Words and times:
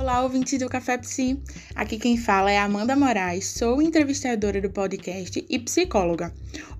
Olá, 0.00 0.22
ouvintes 0.22 0.56
do 0.60 0.68
Café 0.68 0.96
Psi. 0.96 1.42
Aqui 1.74 1.98
quem 1.98 2.16
fala 2.16 2.52
é 2.52 2.56
Amanda 2.56 2.94
Moraes, 2.94 3.48
sou 3.48 3.82
entrevistadora 3.82 4.60
do 4.60 4.70
podcast 4.70 5.44
e 5.50 5.58
psicóloga. 5.58 6.32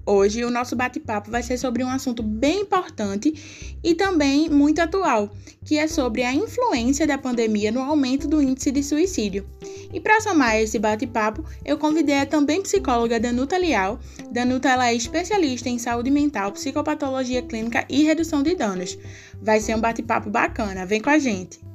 Hoje 0.07 0.45
o 0.45 0.51
nosso 0.51 0.77
bate-papo 0.77 1.29
vai 1.29 1.43
ser 1.43 1.59
sobre 1.59 1.83
um 1.83 1.89
assunto 1.91 2.23
bem 2.23 2.61
importante 2.61 3.77
e 3.83 3.93
também 3.97 4.49
muito 4.49 4.79
atual, 4.79 5.35
que 5.65 5.77
é 5.77 5.89
sobre 5.89 6.23
a 6.23 6.33
influência 6.33 7.09
da 7.09 7.19
pandemia 7.19 7.73
no 7.73 7.81
aumento 7.81 8.29
do 8.29 8.41
índice 8.41 8.71
de 8.71 8.85
suicídio. 8.85 9.45
E 9.93 9.99
para 9.99 10.21
somar 10.21 10.55
esse 10.55 10.79
bate-papo, 10.79 11.45
eu 11.65 11.77
convidei 11.77 12.21
a 12.21 12.27
também 12.27 12.63
psicóloga 12.63 13.19
Danuta 13.19 13.59
Lial. 13.59 13.99
Danuta 14.31 14.69
ela 14.69 14.91
é 14.91 14.95
especialista 14.95 15.69
em 15.69 15.77
saúde 15.81 16.09
mental, 16.09 16.53
psicopatologia 16.53 17.43
clínica 17.43 17.85
e 17.89 18.05
redução 18.05 18.45
de 18.45 18.55
danos. 18.55 18.97
Vai 19.43 19.59
ser 19.59 19.75
um 19.75 19.81
bate-papo 19.81 20.31
bacana, 20.31 20.87
vem 20.87 21.01
com 21.01 21.11
a 21.11 21.19
gente. 21.19 21.68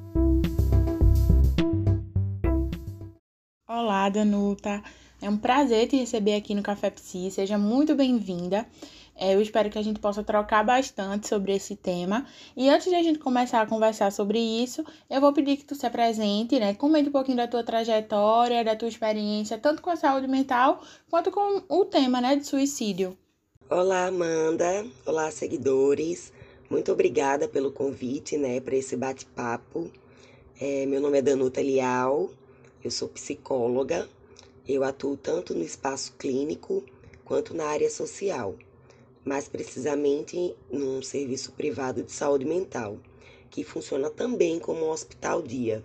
Olá, 3.76 4.08
Danuta. 4.08 4.84
É 5.20 5.28
um 5.28 5.36
prazer 5.36 5.88
te 5.88 5.96
receber 5.98 6.36
aqui 6.36 6.54
no 6.54 6.62
Café 6.62 6.92
Psi. 6.92 7.32
Seja 7.32 7.58
muito 7.58 7.96
bem-vinda. 7.96 8.68
É, 9.16 9.34
eu 9.34 9.42
espero 9.42 9.68
que 9.68 9.80
a 9.80 9.82
gente 9.82 10.00
possa 10.00 10.22
trocar 10.24 10.64
bastante 10.64 11.28
sobre 11.28 11.56
esse 11.56 11.76
tema. 11.76 12.24
E 12.56 12.70
antes 12.70 12.88
de 12.88 12.94
a 12.94 13.02
gente 13.02 13.18
começar 13.18 13.64
a 13.64 13.66
conversar 13.66 14.12
sobre 14.12 14.38
isso, 14.38 14.86
eu 15.10 15.20
vou 15.20 15.34
pedir 15.34 15.58
que 15.58 15.66
tu 15.66 15.74
se 15.74 15.88
apresente, 15.88 16.60
né? 16.60 16.76
Comente 16.76 17.10
um 17.10 17.12
pouquinho 17.12 17.38
da 17.38 17.48
tua 17.48 17.64
trajetória, 17.64 18.64
da 18.64 18.76
tua 18.76 18.88
experiência, 18.88 19.58
tanto 19.58 19.82
com 19.82 19.90
a 19.90 19.96
saúde 19.96 20.28
mental 20.28 20.80
quanto 21.10 21.32
com 21.32 21.64
o 21.68 21.84
tema, 21.84 22.22
né, 22.22 22.36
de 22.36 22.46
suicídio. 22.46 23.18
Olá, 23.68 24.06
Amanda. 24.06 24.86
Olá, 25.04 25.32
seguidores. 25.32 26.32
Muito 26.70 26.92
obrigada 26.92 27.48
pelo 27.48 27.72
convite, 27.72 28.38
né, 28.38 28.60
para 28.60 28.76
esse 28.76 28.96
bate-papo. 28.96 29.90
É, 30.62 30.86
meu 30.86 31.02
nome 31.02 31.18
é 31.18 31.22
Danuta 31.24 31.60
Lial, 31.60 32.30
eu 32.84 32.92
sou 32.92 33.08
psicóloga 33.08 34.10
eu 34.66 34.82
atuo 34.86 35.18
tanto 35.18 35.54
no 35.54 35.62
espaço 35.62 36.14
clínico 36.14 36.86
quanto 37.26 37.54
na 37.54 37.66
área 37.66 37.90
social, 37.90 38.56
mais 39.26 39.50
precisamente 39.50 40.56
num 40.72 41.02
serviço 41.02 41.52
privado 41.52 42.02
de 42.02 42.14
saúde 42.14 42.46
mental, 42.46 42.98
que 43.50 43.62
funciona 43.62 44.10
também 44.10 44.60
como 44.60 44.86
um 44.86 44.90
hospital-dia, 44.90 45.84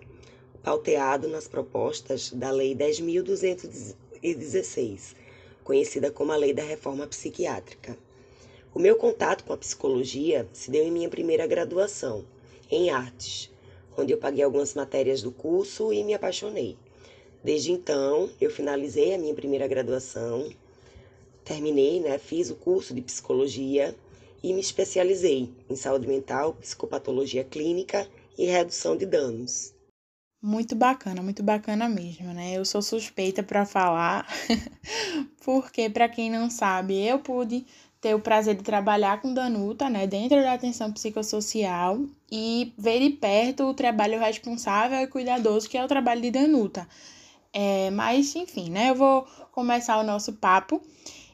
pauteado 0.63 1.27
nas 1.27 1.45
propostas 1.45 2.31
da 2.31 2.51
Lei 2.51 2.73
10.216, 2.73 5.13
conhecida 5.61 6.09
como 6.09 6.31
a 6.31 6.37
Lei 6.37 6.53
da 6.53 6.63
Reforma 6.63 7.05
Psiquiátrica. 7.05 7.97
O 8.73 8.79
meu 8.79 8.95
contato 8.95 9.43
com 9.43 9.51
a 9.51 9.57
psicologia 9.57 10.47
se 10.53 10.71
deu 10.71 10.85
em 10.85 10.91
minha 10.91 11.09
primeira 11.09 11.45
graduação, 11.45 12.23
em 12.71 12.91
artes, 12.91 13.51
onde 13.97 14.13
eu 14.13 14.17
paguei 14.17 14.45
algumas 14.45 14.73
matérias 14.73 15.21
do 15.21 15.33
curso 15.33 15.91
e 15.91 16.01
me 16.01 16.13
apaixonei. 16.13 16.77
Desde 17.43 17.71
então, 17.71 18.29
eu 18.39 18.49
finalizei 18.49 19.13
a 19.13 19.17
minha 19.17 19.33
primeira 19.33 19.67
graduação, 19.67 20.49
terminei, 21.45 21.99
né, 21.99 22.17
fiz 22.17 22.49
o 22.49 22.55
curso 22.55 22.93
de 22.93 23.01
psicologia 23.01 23.95
e 24.43 24.53
me 24.53 24.59
especializei 24.59 25.49
em 25.69 25.75
saúde 25.75 26.07
mental, 26.07 26.53
psicopatologia 26.55 27.43
clínica 27.43 28.07
e 28.37 28.45
redução 28.45 28.95
de 28.95 29.05
danos. 29.05 29.73
Muito 30.41 30.75
bacana, 30.75 31.21
muito 31.21 31.43
bacana 31.43 31.89
mesmo, 31.89 32.33
né? 32.33 32.53
Eu 32.53 32.63
sou 32.63 32.81
suspeita 32.81 33.43
para 33.43 33.65
falar, 33.65 34.25
porque 35.43 35.89
para 35.89 36.07
quem 36.07 36.29
não 36.29 36.49
sabe, 36.49 37.05
eu 37.05 37.19
pude 37.19 37.65
ter 37.99 38.15
o 38.15 38.21
prazer 38.21 38.55
de 38.55 38.63
trabalhar 38.63 39.21
com 39.21 39.33
Danuta, 39.33 39.89
né, 39.89 40.07
dentro 40.07 40.41
da 40.41 40.53
atenção 40.53 40.91
psicossocial 40.93 41.99
e 42.31 42.73
ver 42.77 42.99
de 43.01 43.09
perto 43.09 43.63
o 43.65 43.73
trabalho 43.73 44.17
responsável 44.19 44.99
e 44.99 45.07
cuidadoso 45.07 45.69
que 45.69 45.77
é 45.77 45.83
o 45.83 45.87
trabalho 45.87 46.21
de 46.21 46.31
Danuta. 46.31 46.87
É, 47.53 47.89
mas, 47.91 48.35
enfim, 48.35 48.69
né? 48.69 48.91
Eu 48.91 48.95
vou 48.95 49.25
começar 49.51 49.97
o 49.99 50.03
nosso 50.03 50.33
papo. 50.33 50.81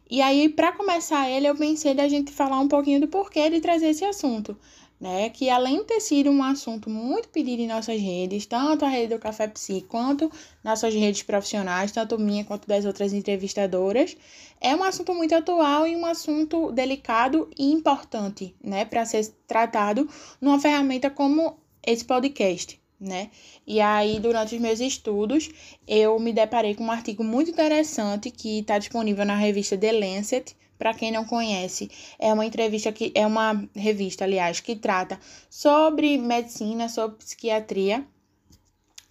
E 0.09 0.21
aí, 0.21 0.49
para 0.49 0.71
começar 0.71 1.29
ele, 1.29 1.47
eu 1.47 1.55
pensei 1.55 1.93
da 1.93 2.07
gente 2.07 2.31
falar 2.31 2.59
um 2.59 2.67
pouquinho 2.67 3.01
do 3.01 3.07
porquê 3.07 3.49
de 3.49 3.59
trazer 3.59 3.87
esse 3.87 4.05
assunto, 4.05 4.57
né? 4.99 5.29
Que 5.29 5.49
além 5.49 5.79
de 5.79 5.85
ter 5.85 5.99
sido 5.99 6.29
um 6.29 6.43
assunto 6.43 6.89
muito 6.89 7.27
pedido 7.29 7.63
em 7.63 7.67
nossas 7.67 7.99
redes, 7.99 8.45
tanto 8.45 8.85
a 8.85 8.87
rede 8.87 9.15
do 9.15 9.19
Café 9.19 9.47
Psi 9.47 9.81
quanto 9.89 10.31
nossas 10.63 10.93
redes 10.93 11.23
profissionais, 11.23 11.91
tanto 11.91 12.19
minha 12.19 12.45
quanto 12.45 12.67
das 12.67 12.85
outras 12.85 13.13
entrevistadoras, 13.13 14.15
é 14.61 14.75
um 14.75 14.83
assunto 14.83 15.13
muito 15.13 15.33
atual 15.33 15.87
e 15.87 15.95
um 15.95 16.05
assunto 16.05 16.71
delicado 16.71 17.49
e 17.57 17.71
importante, 17.71 18.55
né? 18.63 18.85
Para 18.85 19.05
ser 19.05 19.27
tratado 19.47 20.07
numa 20.39 20.59
ferramenta 20.59 21.09
como 21.09 21.57
esse 21.83 22.05
podcast 22.05 22.79
né? 22.99 23.29
E 23.67 23.81
aí, 23.81 24.19
durante 24.19 24.55
os 24.55 24.61
meus 24.61 24.79
estudos, 24.79 25.49
eu 25.87 26.17
me 26.19 26.31
deparei 26.31 26.75
com 26.75 26.85
um 26.85 26.91
artigo 26.91 27.23
muito 27.23 27.51
interessante 27.51 28.31
que 28.31 28.59
está 28.59 28.77
disponível 28.77 29.25
na 29.25 29.35
revista 29.35 29.77
The 29.77 29.91
Lancet. 29.91 30.55
Para 30.77 30.93
quem 30.93 31.09
não 31.09 31.23
conhece, 31.23 31.89
é 32.19 32.33
uma 32.33 32.45
entrevista 32.45 32.91
que 32.91 33.11
é 33.15 33.25
uma 33.25 33.63
revista, 33.73 34.25
aliás, 34.25 34.59
que 34.59 34.75
trata 34.75 35.17
sobre 35.49 36.17
medicina, 36.17 36.89
sobre 36.89 37.17
psiquiatria. 37.17 38.05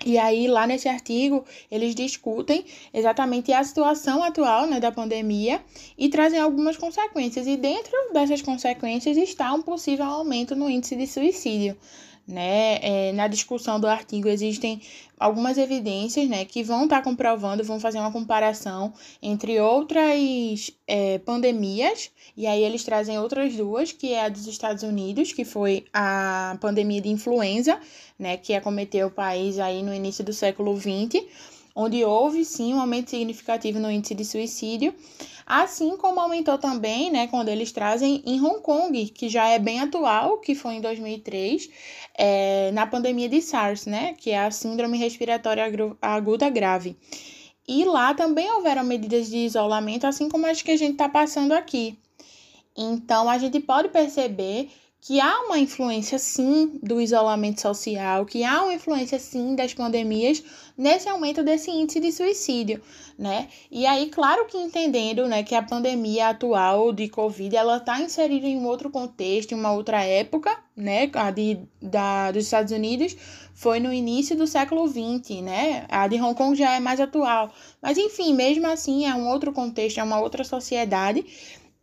E 0.05 0.19
aí, 0.19 0.47
lá 0.47 0.66
nesse 0.66 0.87
artigo, 0.87 1.43
eles 1.71 1.95
discutem 1.95 2.66
exatamente 2.93 3.51
a 3.55 3.65
situação 3.65 4.22
atual 4.22 4.66
né, 4.66 4.78
da 4.78 4.93
pandemia 4.93 5.62
e 5.97 6.11
trazem 6.11 6.39
algumas 6.39 6.77
consequências. 6.77 7.47
E 7.47 7.56
dentro 7.56 7.93
dessas 8.12 8.43
consequências 8.43 9.16
está 9.16 9.51
um 9.55 9.62
possível 9.62 10.05
aumento 10.05 10.55
no 10.55 10.69
índice 10.69 10.97
de 10.97 11.06
suicídio 11.06 11.78
né? 12.26 12.78
É, 12.82 13.12
na 13.12 13.28
discussão 13.28 13.78
do 13.78 13.86
artigo 13.86 14.28
existem 14.28 14.80
algumas 15.18 15.56
evidências, 15.56 16.28
né, 16.28 16.44
que 16.44 16.62
vão 16.62 16.84
estar 16.84 16.98
tá 16.98 17.02
comprovando, 17.02 17.62
vão 17.64 17.78
fazer 17.78 17.98
uma 17.98 18.10
comparação 18.12 18.92
entre 19.22 19.60
outras 19.60 20.70
é, 20.86 21.18
pandemias, 21.18 22.10
e 22.36 22.46
aí 22.46 22.62
eles 22.62 22.84
trazem 22.84 23.18
outras 23.18 23.54
duas, 23.54 23.92
que 23.92 24.12
é 24.12 24.24
a 24.24 24.28
dos 24.28 24.46
Estados 24.46 24.82
Unidos, 24.82 25.32
que 25.32 25.44
foi 25.44 25.84
a 25.92 26.58
pandemia 26.60 27.00
de 27.00 27.08
influenza, 27.08 27.78
né, 28.18 28.36
que 28.36 28.54
acometeu 28.54 29.06
o 29.06 29.10
país 29.10 29.58
aí 29.58 29.82
no 29.82 29.94
início 29.94 30.24
do 30.24 30.32
século 30.32 30.76
XX, 30.76 31.24
onde 31.74 32.04
houve 32.04 32.44
sim 32.44 32.72
um 32.72 32.80
aumento 32.80 33.10
significativo 33.10 33.80
no 33.80 33.90
índice 33.90 34.14
de 34.14 34.24
suicídio, 34.24 34.94
assim 35.46 35.96
como 35.96 36.20
aumentou 36.20 36.56
também, 36.56 37.10
né, 37.10 37.26
quando 37.26 37.48
eles 37.48 37.72
trazem 37.72 38.22
em 38.24 38.40
Hong 38.40 38.60
Kong, 38.60 39.06
que 39.08 39.28
já 39.28 39.48
é 39.48 39.58
bem 39.58 39.80
atual, 39.80 40.38
que 40.38 40.54
foi 40.54 40.74
em 40.74 40.80
2003, 40.80 41.68
é, 42.16 42.70
na 42.72 42.86
pandemia 42.86 43.28
de 43.28 43.42
SARS, 43.42 43.86
né, 43.86 44.14
que 44.14 44.30
é 44.30 44.38
a 44.38 44.50
síndrome 44.50 44.96
respiratória 44.96 45.64
aguda 46.00 46.48
grave. 46.48 46.96
E 47.66 47.84
lá 47.84 48.12
também 48.14 48.50
houveram 48.52 48.84
medidas 48.84 49.28
de 49.28 49.38
isolamento, 49.38 50.06
assim 50.06 50.28
como 50.28 50.46
as 50.46 50.60
que 50.60 50.70
a 50.70 50.76
gente 50.76 50.92
está 50.92 51.08
passando 51.08 51.52
aqui. 51.52 51.98
Então, 52.76 53.28
a 53.28 53.38
gente 53.38 53.58
pode 53.60 53.88
perceber 53.88 54.68
que 55.06 55.20
há 55.20 55.42
uma 55.42 55.59
influência 55.59 56.19
sim 56.19 56.81
do 56.82 56.98
isolamento 56.98 57.60
social, 57.60 58.25
que 58.25 58.42
há 58.42 58.62
uma 58.62 58.72
influência 58.72 59.19
sim 59.19 59.54
das 59.54 59.75
pandemias 59.75 60.42
nesse 60.78 61.10
aumento 61.10 61.42
desse 61.42 61.70
índice 61.70 62.00
de 62.00 62.10
suicídio, 62.10 62.81
né? 63.19 63.48
E 63.70 63.84
aí, 63.84 64.09
claro 64.09 64.47
que 64.47 64.56
entendendo, 64.56 65.28
né, 65.28 65.42
que 65.42 65.54
a 65.54 65.62
pandemia 65.62 66.31
atual 66.31 66.91
de 66.91 67.06
Covid, 67.10 67.54
ela 67.54 67.76
está 67.76 68.00
inserida 68.00 68.47
em 68.47 68.56
um 68.56 68.66
outro 68.66 68.88
contexto, 68.88 69.53
em 69.53 69.56
uma 69.56 69.72
outra 69.72 70.03
época, 70.03 70.56
né? 70.75 71.10
A 71.12 71.31
de, 71.31 71.59
da, 71.82 72.32
dos 72.32 72.44
Estados 72.44 72.72
Unidos 72.72 73.15
foi 73.54 73.81
no 73.81 73.92
início 73.92 74.34
do 74.34 74.47
século 74.47 74.88
XX, 74.88 75.42
né? 75.42 75.84
A 75.91 76.09
de 76.09 76.19
Hong 76.19 76.34
Kong 76.34 76.56
já 76.56 76.72
é 76.72 76.81
mais 76.81 76.98
atual. 76.98 77.53
Mas, 77.82 77.98
enfim, 77.98 78.32
mesmo 78.32 78.66
assim, 78.66 79.04
é 79.04 79.15
um 79.15 79.28
outro 79.28 79.53
contexto, 79.53 79.98
é 79.98 80.03
uma 80.03 80.19
outra 80.19 80.44
sociedade. 80.44 81.26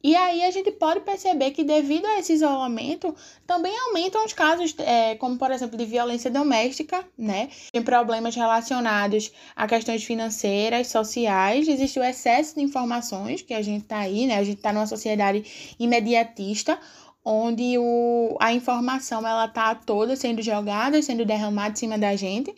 E 0.04 0.16
aí 0.16 0.44
a 0.44 0.52
gente 0.52 0.72
pode 0.72 1.02
perceber 1.02 1.52
que 1.52 1.64
devido 1.64 2.06
a 2.06 2.20
esse 2.20 2.34
isolamento, 2.34 3.16
também 3.46 3.78
aumentam 3.88 4.26
os 4.26 4.34
casos, 4.34 4.74
é, 4.80 5.16
como 5.16 5.38
por 5.38 5.52
exemplo, 5.52 5.78
de 5.78 5.86
violência 5.86 6.32
doméstica, 6.32 7.06
né? 7.18 7.50
Tem 7.72 7.84
problemas 7.84 8.36
relacionados 8.36 9.32
a 9.56 9.68
questões 9.68 10.04
financeiras, 10.04 10.88
sociais, 10.88 11.68
existe 11.68 12.00
o 12.00 12.04
excesso 12.04 12.56
de 12.56 12.62
informações, 12.62 13.42
que 13.42 13.54
a 13.54 13.62
gente 13.62 13.86
tá 13.86 14.00
aí, 14.00 14.26
né? 14.26 14.38
A 14.38 14.44
gente 14.44 14.62
tá 14.62 14.74
numa 14.74 14.88
sociedade 14.88 15.76
imediatista, 15.80 16.80
onde 17.24 17.78
o, 17.78 18.36
a 18.40 18.52
informação 18.54 19.26
ela 19.28 19.48
tá 19.48 19.76
toda 19.76 20.16
sendo 20.16 20.42
jogada, 20.42 21.02
sendo 21.02 21.26
derramada 21.26 21.74
em 21.74 21.76
cima 21.76 21.98
da 21.98 22.16
gente, 22.16 22.54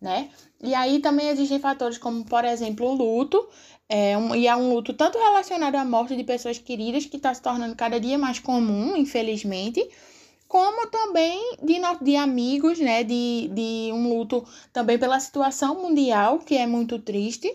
né? 0.00 0.28
E 0.62 0.74
aí 0.74 1.00
também 1.00 1.28
existem 1.28 1.58
fatores 1.58 1.98
como, 1.98 2.24
por 2.24 2.44
exemplo, 2.44 2.86
o 2.86 2.94
luto, 2.94 3.48
é 3.94 4.16
um, 4.16 4.34
e 4.34 4.46
é 4.46 4.56
um 4.56 4.72
luto 4.72 4.94
tanto 4.94 5.18
relacionado 5.18 5.74
à 5.74 5.84
morte 5.84 6.16
de 6.16 6.24
pessoas 6.24 6.56
queridas, 6.56 7.04
que 7.04 7.18
está 7.18 7.34
se 7.34 7.42
tornando 7.42 7.76
cada 7.76 8.00
dia 8.00 8.16
mais 8.16 8.38
comum, 8.38 8.96
infelizmente, 8.96 9.86
como 10.48 10.86
também 10.86 11.58
de, 11.62 11.74
de 12.00 12.16
amigos, 12.16 12.78
né? 12.78 13.04
De, 13.04 13.50
de 13.52 13.90
um 13.92 14.08
luto 14.08 14.46
também 14.72 14.98
pela 14.98 15.20
situação 15.20 15.82
mundial, 15.82 16.38
que 16.38 16.56
é 16.56 16.66
muito 16.66 16.98
triste. 16.98 17.54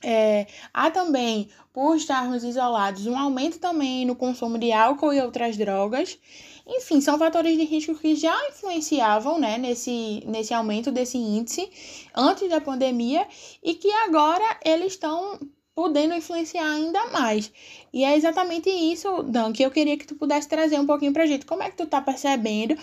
É, 0.00 0.46
há 0.72 0.92
também, 0.92 1.48
por 1.72 1.96
estarmos 1.96 2.44
isolados, 2.44 3.08
um 3.08 3.18
aumento 3.18 3.58
também 3.58 4.04
no 4.04 4.14
consumo 4.14 4.56
de 4.56 4.70
álcool 4.70 5.12
e 5.12 5.20
outras 5.20 5.56
drogas. 5.56 6.18
Enfim, 6.66 7.00
são 7.00 7.18
fatores 7.18 7.56
de 7.56 7.64
risco 7.64 7.94
que 7.94 8.14
já 8.14 8.36
influenciavam 8.48 9.38
né, 9.38 9.58
nesse, 9.58 10.22
nesse 10.26 10.54
aumento 10.54 10.90
desse 10.92 11.18
índice 11.18 11.68
antes 12.14 12.48
da 12.48 12.60
pandemia 12.60 13.26
e 13.62 13.74
que 13.74 13.90
agora 13.90 14.44
eles 14.64 14.92
estão 14.92 15.38
podendo 15.74 16.14
influenciar 16.14 16.70
ainda 16.70 17.06
mais. 17.08 17.50
E 17.92 18.04
é 18.04 18.16
exatamente 18.16 18.70
isso, 18.70 19.22
Dan, 19.22 19.52
que 19.52 19.62
eu 19.62 19.70
queria 19.70 19.96
que 19.96 20.06
tu 20.06 20.14
pudesse 20.14 20.48
trazer 20.48 20.78
um 20.78 20.86
pouquinho 20.86 21.12
pra 21.12 21.26
gente. 21.26 21.46
Como 21.46 21.62
é 21.62 21.70
que 21.70 21.76
tu 21.76 21.86
tá 21.86 22.00
percebendo 22.00 22.76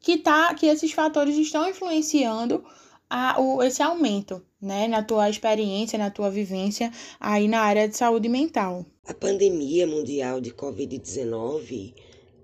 que, 0.00 0.18
tá, 0.18 0.54
que 0.54 0.66
esses 0.66 0.92
fatores 0.92 1.36
estão 1.36 1.68
influenciando 1.68 2.64
a, 3.08 3.40
o, 3.40 3.62
esse 3.62 3.82
aumento, 3.82 4.42
né, 4.60 4.86
na 4.86 5.02
tua 5.02 5.28
experiência, 5.30 5.98
na 5.98 6.10
tua 6.10 6.30
vivência 6.30 6.92
aí 7.18 7.48
na 7.48 7.60
área 7.60 7.88
de 7.88 7.96
saúde 7.96 8.28
mental? 8.28 8.84
A 9.06 9.14
pandemia 9.14 9.86
mundial 9.86 10.40
de 10.40 10.50
Covid-19 10.50 11.94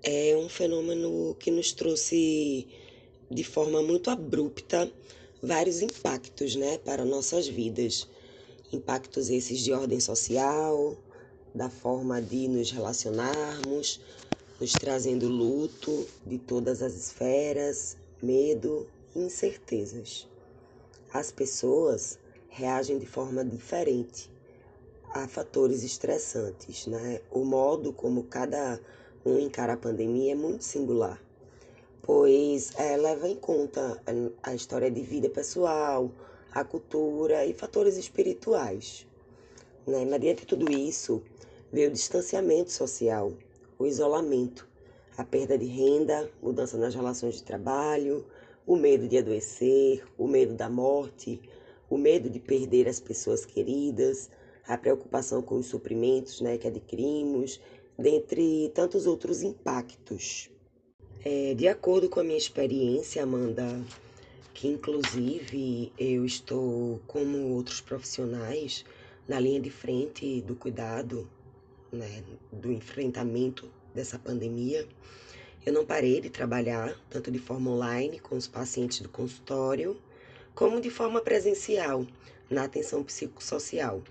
é 0.03 0.35
um 0.35 0.49
fenômeno 0.49 1.33
que 1.39 1.49
nos 1.49 1.71
trouxe 1.71 2.67
de 3.31 3.43
forma 3.43 3.81
muito 3.81 4.09
abrupta 4.09 4.91
vários 5.41 5.81
impactos, 5.81 6.55
né, 6.55 6.77
para 6.77 7.05
nossas 7.05 7.47
vidas. 7.47 8.07
Impactos 8.71 9.29
esses 9.29 9.59
de 9.61 9.71
ordem 9.71 9.99
social, 9.99 10.97
da 11.55 11.69
forma 11.69 12.21
de 12.21 12.47
nos 12.49 12.71
relacionarmos, 12.71 14.01
nos 14.59 14.73
trazendo 14.73 15.29
luto 15.29 16.05
de 16.25 16.37
todas 16.37 16.81
as 16.81 16.95
esferas, 16.95 17.95
medo 18.21 18.87
incertezas. 19.15 20.27
As 21.13 21.31
pessoas 21.31 22.19
reagem 22.49 22.99
de 22.99 23.05
forma 23.05 23.43
diferente 23.45 24.29
a 25.13 25.27
fatores 25.27 25.83
estressantes, 25.83 26.87
né? 26.87 27.21
O 27.31 27.45
modo 27.45 27.93
como 27.93 28.23
cada 28.23 28.79
um 29.25 29.39
encara 29.39 29.73
a 29.73 29.77
pandemia 29.77 30.33
é 30.33 30.35
muito 30.35 30.63
singular, 30.63 31.21
pois 32.01 32.71
é, 32.77 32.97
leva 32.97 33.29
em 33.29 33.35
conta 33.35 34.01
a 34.41 34.53
história 34.53 34.91
de 34.91 35.01
vida 35.01 35.29
pessoal, 35.29 36.11
a 36.51 36.63
cultura 36.63 37.45
e 37.45 37.53
fatores 37.53 37.97
espirituais. 37.97 39.07
Né? 39.87 40.05
Mas 40.05 40.19
diante 40.19 40.41
de 40.41 40.47
tudo 40.47 40.71
isso, 40.71 41.21
veio 41.71 41.89
o 41.89 41.93
distanciamento 41.93 42.71
social, 42.71 43.33
o 43.79 43.85
isolamento, 43.85 44.67
a 45.17 45.23
perda 45.23 45.57
de 45.57 45.65
renda, 45.65 46.29
mudança 46.41 46.77
nas 46.77 46.93
relações 46.93 47.35
de 47.35 47.43
trabalho, 47.43 48.25
o 48.65 48.75
medo 48.75 49.07
de 49.07 49.17
adoecer, 49.17 50.03
o 50.17 50.27
medo 50.27 50.53
da 50.53 50.69
morte, 50.69 51.41
o 51.89 51.97
medo 51.97 52.29
de 52.29 52.39
perder 52.39 52.87
as 52.87 52.99
pessoas 52.99 53.45
queridas, 53.45 54.29
a 54.67 54.77
preocupação 54.77 55.41
com 55.41 55.55
os 55.55 55.65
suprimentos 55.67 56.41
né, 56.41 56.57
que 56.57 56.67
adquirimos, 56.67 57.59
dentre 57.97 58.71
tantos 58.73 59.05
outros 59.05 59.43
impactos. 59.43 60.49
É, 61.23 61.53
de 61.53 61.67
acordo 61.67 62.09
com 62.09 62.19
a 62.19 62.23
minha 62.23 62.37
experiência, 62.37 63.23
Amanda, 63.23 63.81
que 64.53 64.67
inclusive 64.67 65.91
eu 65.97 66.25
estou, 66.25 66.99
como 67.07 67.53
outros 67.53 67.81
profissionais, 67.81 68.83
na 69.27 69.39
linha 69.39 69.59
de 69.59 69.69
frente 69.69 70.41
do 70.41 70.55
cuidado, 70.55 71.29
né, 71.91 72.23
do 72.51 72.71
enfrentamento 72.71 73.69
dessa 73.93 74.19
pandemia, 74.19 74.87
eu 75.65 75.71
não 75.71 75.85
parei 75.85 76.19
de 76.19 76.29
trabalhar, 76.29 76.93
tanto 77.09 77.31
de 77.31 77.39
forma 77.39 77.71
online 77.71 78.19
com 78.19 78.35
os 78.35 78.47
pacientes 78.47 78.99
do 78.99 79.07
consultório, 79.07 79.95
como 80.53 80.81
de 80.81 80.89
forma 80.89 81.21
presencial, 81.21 82.05
na 82.49 82.65
atenção 82.65 83.01
psicossocial, 83.01 84.03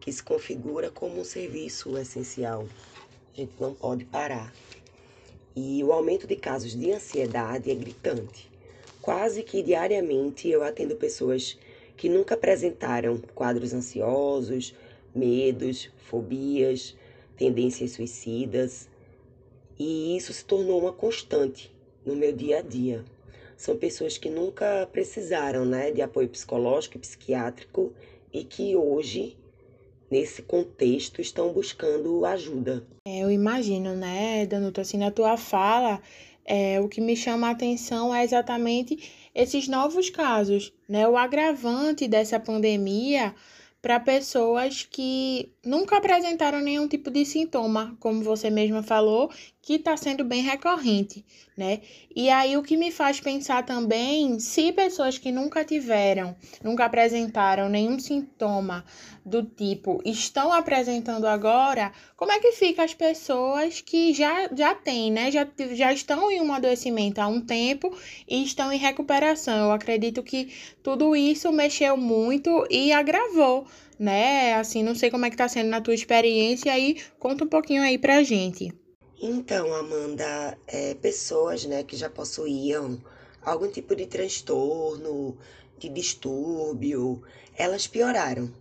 que 0.00 0.12
se 0.12 0.22
configura 0.22 0.90
como 0.90 1.20
um 1.20 1.24
serviço 1.24 1.96
essencial. 1.96 2.66
Gente 3.36 3.52
não 3.60 3.74
pode 3.74 4.06
parar. 4.06 4.50
E 5.54 5.84
o 5.84 5.92
aumento 5.92 6.26
de 6.26 6.36
casos 6.36 6.74
de 6.74 6.90
ansiedade 6.90 7.70
é 7.70 7.74
gritante. 7.74 8.50
Quase 9.02 9.42
que 9.42 9.62
diariamente 9.62 10.48
eu 10.48 10.62
atendo 10.62 10.96
pessoas 10.96 11.58
que 11.98 12.08
nunca 12.08 12.34
apresentaram 12.34 13.18
quadros 13.34 13.74
ansiosos, 13.74 14.74
medos, 15.14 15.90
fobias, 15.98 16.96
tendências 17.36 17.90
suicidas. 17.90 18.88
E 19.78 20.16
isso 20.16 20.32
se 20.32 20.42
tornou 20.42 20.80
uma 20.80 20.94
constante 20.94 21.70
no 22.06 22.16
meu 22.16 22.32
dia 22.32 22.60
a 22.60 22.62
dia. 22.62 23.04
São 23.54 23.76
pessoas 23.76 24.16
que 24.16 24.30
nunca 24.30 24.88
precisaram 24.90 25.66
né, 25.66 25.90
de 25.90 26.00
apoio 26.00 26.30
psicológico 26.30 26.96
e 26.96 27.00
psiquiátrico 27.00 27.92
e 28.32 28.44
que 28.44 28.74
hoje, 28.74 29.36
nesse 30.10 30.42
contexto, 30.42 31.20
estão 31.20 31.52
buscando 31.52 32.24
ajuda. 32.24 32.86
É, 33.06 33.20
eu 33.20 33.30
imagino, 33.30 33.94
né, 33.94 34.46
Danuta, 34.46 34.80
assim, 34.80 34.98
na 34.98 35.10
tua 35.10 35.36
fala, 35.36 36.00
é, 36.44 36.80
o 36.80 36.88
que 36.88 37.00
me 37.00 37.16
chama 37.16 37.48
a 37.48 37.50
atenção 37.50 38.14
é 38.14 38.22
exatamente 38.22 39.10
esses 39.34 39.68
novos 39.68 40.08
casos, 40.08 40.72
né? 40.88 41.06
O 41.08 41.16
agravante 41.16 42.06
dessa 42.06 42.38
pandemia 42.38 43.34
para 43.82 44.00
pessoas 44.00 44.86
que 44.90 45.52
nunca 45.66 45.96
apresentaram 45.96 46.60
nenhum 46.60 46.86
tipo 46.86 47.10
de 47.10 47.24
sintoma, 47.24 47.96
como 48.00 48.22
você 48.22 48.48
mesma 48.48 48.82
falou, 48.82 49.30
que 49.60 49.74
está 49.74 49.96
sendo 49.96 50.24
bem 50.24 50.42
recorrente, 50.42 51.24
né? 51.56 51.80
E 52.14 52.30
aí 52.30 52.56
o 52.56 52.62
que 52.62 52.76
me 52.76 52.92
faz 52.92 53.18
pensar 53.18 53.66
também, 53.66 54.38
se 54.38 54.70
pessoas 54.70 55.18
que 55.18 55.32
nunca 55.32 55.64
tiveram, 55.64 56.36
nunca 56.62 56.84
apresentaram 56.84 57.68
nenhum 57.68 57.98
sintoma 57.98 58.84
do 59.24 59.42
tipo 59.42 60.00
estão 60.04 60.52
apresentando 60.52 61.26
agora, 61.26 61.92
como 62.16 62.30
é 62.30 62.38
que 62.38 62.52
fica 62.52 62.84
as 62.84 62.94
pessoas 62.94 63.80
que 63.80 64.14
já 64.14 64.48
já 64.54 64.72
têm, 64.72 65.10
né? 65.10 65.32
Já, 65.32 65.44
já 65.74 65.92
estão 65.92 66.30
em 66.30 66.40
um 66.40 66.52
adoecimento 66.52 67.18
há 67.18 67.26
um 67.26 67.40
tempo 67.40 67.92
e 68.28 68.44
estão 68.44 68.72
em 68.72 68.78
recuperação. 68.78 69.66
Eu 69.66 69.72
acredito 69.72 70.22
que 70.22 70.52
tudo 70.80 71.16
isso 71.16 71.50
mexeu 71.50 71.96
muito 71.96 72.64
e 72.70 72.92
agravou 72.92 73.66
né? 73.98 74.54
Assim, 74.54 74.82
não 74.82 74.94
sei 74.94 75.10
como 75.10 75.24
é 75.26 75.30
que 75.30 75.36
tá 75.36 75.48
sendo 75.48 75.68
na 75.68 75.80
tua 75.80 75.94
experiência 75.94 76.72
aí, 76.72 77.02
conta 77.18 77.44
um 77.44 77.48
pouquinho 77.48 77.82
aí 77.82 77.98
pra 77.98 78.22
gente. 78.22 78.72
Então, 79.20 79.72
Amanda, 79.74 80.58
é, 80.66 80.94
pessoas 80.94 81.64
né, 81.64 81.82
que 81.82 81.96
já 81.96 82.10
possuíam 82.10 83.00
algum 83.42 83.68
tipo 83.68 83.96
de 83.96 84.06
transtorno, 84.06 85.38
de 85.78 85.88
distúrbio, 85.88 87.22
elas 87.56 87.86
pioraram. 87.86 88.52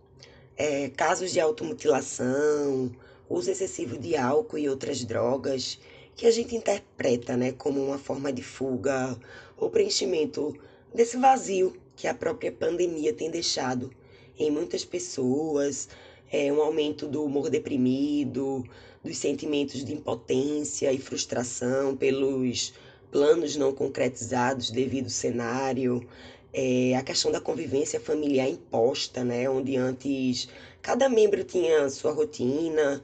É, 0.57 0.89
casos 0.89 1.31
de 1.31 1.41
automutilação, 1.41 2.89
uso 3.29 3.51
excessivo 3.51 3.97
de 3.97 4.15
álcool 4.15 4.57
e 4.57 4.69
outras 4.69 5.03
drogas, 5.03 5.77
que 6.15 6.25
a 6.25 6.31
gente 6.31 6.55
interpreta 6.55 7.35
né, 7.35 7.51
como 7.51 7.83
uma 7.83 7.97
forma 7.97 8.31
de 8.31 8.41
fuga 8.41 9.19
ou 9.57 9.69
preenchimento 9.69 10.57
desse 10.93 11.17
vazio 11.17 11.75
que 11.95 12.07
a 12.07 12.13
própria 12.13 12.51
pandemia 12.51 13.13
tem 13.13 13.29
deixado 13.29 13.91
em 14.37 14.51
muitas 14.51 14.83
pessoas, 14.83 15.87
é, 16.31 16.51
um 16.51 16.61
aumento 16.61 17.07
do 17.07 17.23
humor 17.23 17.49
deprimido, 17.49 18.63
dos 19.03 19.17
sentimentos 19.17 19.85
de 19.85 19.93
impotência 19.93 20.91
e 20.91 20.97
frustração 20.97 21.95
pelos 21.95 22.73
planos 23.11 23.55
não 23.55 23.73
concretizados 23.73 24.71
devido 24.71 25.05
ao 25.05 25.09
cenário, 25.11 26.05
é, 26.51 26.95
a 26.95 27.03
questão 27.03 27.31
da 27.31 27.39
convivência 27.39 27.99
familiar 27.99 28.49
imposta, 28.49 29.23
né, 29.23 29.49
onde 29.49 29.75
antes 29.75 30.47
cada 30.81 31.09
membro 31.09 31.43
tinha 31.43 31.89
sua 31.89 32.11
rotina 32.11 33.03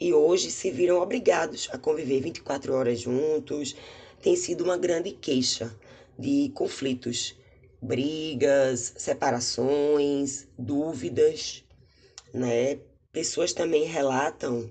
e 0.00 0.12
hoje 0.12 0.50
se 0.50 0.70
viram 0.70 1.00
obrigados 1.00 1.68
a 1.72 1.78
conviver 1.78 2.20
24 2.20 2.72
horas 2.74 3.00
juntos, 3.00 3.76
tem 4.20 4.36
sido 4.36 4.64
uma 4.64 4.76
grande 4.76 5.12
queixa 5.12 5.74
de 6.18 6.50
conflitos, 6.54 7.36
brigas, 7.80 8.94
separações, 8.96 10.46
dúvidas, 10.58 11.64
né? 12.32 12.78
Pessoas 13.12 13.52
também 13.52 13.84
relatam 13.84 14.70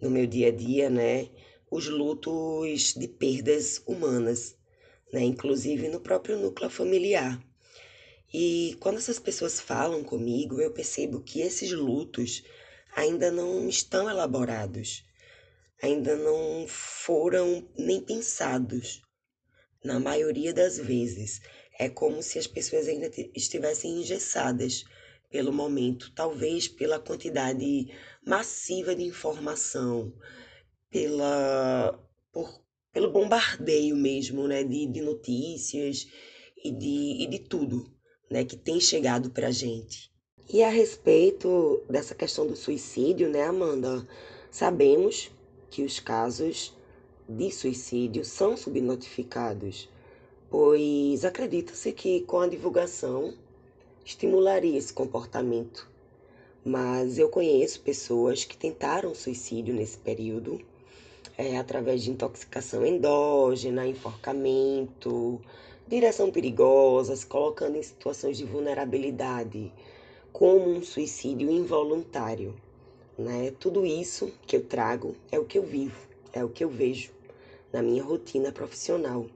no 0.00 0.10
meu 0.10 0.26
dia 0.26 0.48
a 0.48 0.52
dia, 0.52 0.88
né, 0.88 1.28
os 1.70 1.88
lutos 1.88 2.94
de 2.94 3.08
perdas 3.08 3.82
humanas, 3.86 4.56
né, 5.12 5.22
inclusive 5.22 5.88
no 5.88 6.00
próprio 6.00 6.38
núcleo 6.38 6.70
familiar. 6.70 7.42
E 8.32 8.76
quando 8.80 8.98
essas 8.98 9.18
pessoas 9.18 9.58
falam 9.58 10.04
comigo, 10.04 10.60
eu 10.60 10.70
percebo 10.70 11.20
que 11.20 11.40
esses 11.40 11.72
lutos 11.72 12.44
ainda 12.94 13.30
não 13.30 13.68
estão 13.68 14.08
elaborados, 14.08 15.04
ainda 15.82 16.16
não 16.16 16.66
foram 16.68 17.66
nem 17.76 18.00
pensados. 18.00 19.02
Na 19.82 19.98
maioria 19.98 20.52
das 20.52 20.76
vezes, 20.76 21.40
é 21.78 21.88
como 21.88 22.22
se 22.22 22.38
as 22.38 22.46
pessoas 22.46 22.88
ainda 22.88 23.08
estivessem 23.34 24.00
engessadas 24.00 24.84
pelo 25.30 25.52
momento, 25.52 26.10
talvez 26.14 26.66
pela 26.66 26.98
quantidade 26.98 27.88
massiva 28.26 28.96
de 28.96 29.04
informação, 29.04 30.12
pela, 30.90 31.98
por, 32.32 32.60
pelo 32.92 33.10
bombardeio 33.10 33.94
mesmo, 33.94 34.48
né, 34.48 34.64
de, 34.64 34.86
de 34.86 35.00
notícias 35.00 36.08
e 36.64 36.70
de, 36.72 37.22
e 37.22 37.26
de 37.26 37.38
tudo, 37.38 37.88
né, 38.28 38.44
que 38.44 38.56
tem 38.56 38.80
chegado 38.80 39.30
para 39.30 39.48
a 39.48 39.52
gente. 39.52 40.10
E 40.50 40.62
a 40.62 40.70
respeito 40.70 41.84
dessa 41.88 42.14
questão 42.14 42.46
do 42.46 42.56
suicídio, 42.56 43.28
né, 43.28 43.44
Amanda? 43.44 44.08
Sabemos 44.50 45.30
que 45.70 45.82
os 45.82 46.00
casos 46.00 46.74
de 47.28 47.50
suicídio 47.50 48.24
são 48.24 48.56
subnotificados, 48.56 49.90
pois 50.50 51.24
acredita-se 51.24 51.92
que 51.92 52.22
com 52.22 52.40
a 52.40 52.48
divulgação 52.48 53.34
estimularia 54.04 54.78
esse 54.78 54.92
comportamento. 54.92 55.86
Mas 56.64 57.18
eu 57.18 57.28
conheço 57.28 57.82
pessoas 57.82 58.44
que 58.44 58.56
tentaram 58.56 59.14
suicídio 59.14 59.74
nesse 59.74 59.98
período, 59.98 60.60
é, 61.36 61.58
através 61.58 62.02
de 62.02 62.10
intoxicação 62.10 62.84
endógena, 62.84 63.86
enforcamento, 63.86 65.40
direção 65.86 66.30
perigosa, 66.30 67.14
se 67.14 67.26
colocando 67.26 67.76
em 67.76 67.82
situações 67.82 68.38
de 68.38 68.44
vulnerabilidade, 68.44 69.70
como 70.32 70.70
um 70.70 70.82
suicídio 70.82 71.50
involuntário. 71.50 72.54
Né? 73.18 73.52
Tudo 73.58 73.84
isso 73.84 74.32
que 74.46 74.56
eu 74.56 74.64
trago 74.64 75.14
é 75.30 75.38
o 75.38 75.44
que 75.44 75.58
eu 75.58 75.62
vivo, 75.62 76.08
é 76.32 76.42
o 76.42 76.48
que 76.48 76.64
eu 76.64 76.70
vejo 76.70 77.10
na 77.72 77.82
minha 77.82 78.02
rotina 78.02 78.50
profissional. 78.50 79.26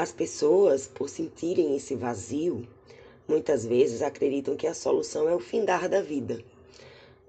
As 0.00 0.12
pessoas, 0.12 0.86
por 0.86 1.08
sentirem 1.08 1.74
esse 1.74 1.96
vazio, 1.96 2.68
muitas 3.26 3.66
vezes 3.66 4.00
acreditam 4.00 4.54
que 4.54 4.68
a 4.68 4.72
solução 4.72 5.28
é 5.28 5.34
o 5.34 5.40
findar 5.40 5.88
da 5.88 6.00
vida. 6.00 6.40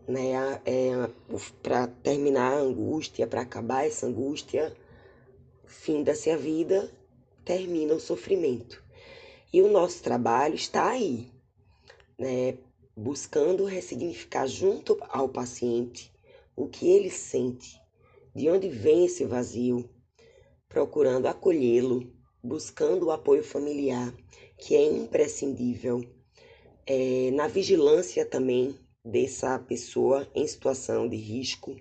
Né? 0.07 0.33
É, 0.63 1.09
para 1.63 1.88
terminar 1.88 2.53
a 2.53 2.59
angústia, 2.59 3.25
para 3.25 3.41
acabar 3.41 3.88
essa 3.88 4.05
angústia, 4.05 4.71
finda-se 5.65 6.29
a 6.29 6.38
vida, 6.38 6.91
termina 7.43 7.95
o 7.95 7.99
sofrimento. 7.99 8.83
E 9.51 9.63
o 9.63 9.71
nosso 9.71 10.03
trabalho 10.03 10.53
está 10.53 10.91
aí, 10.91 11.27
né? 12.19 12.55
buscando 12.95 13.65
ressignificar 13.65 14.45
junto 14.45 14.95
ao 15.09 15.27
paciente 15.27 16.13
o 16.55 16.67
que 16.67 16.88
ele 16.88 17.09
sente, 17.09 17.81
de 18.35 18.47
onde 18.47 18.69
vem 18.69 19.05
esse 19.05 19.25
vazio, 19.25 19.89
procurando 20.67 21.25
acolhê-lo, 21.25 22.18
buscando 22.43 23.08
o 23.08 23.12
apoio 23.12 23.43
familiar, 23.43 24.13
que 24.58 24.75
é 24.75 24.84
imprescindível, 24.84 26.03
é, 26.86 27.31
na 27.31 27.48
vigilância 27.48 28.25
também 28.25 28.75
dessa 29.03 29.60
pessoa 29.60 30.27
em 30.34 30.48
situação 30.48 31.08
de 31.08 31.15
risco, 31.15 31.75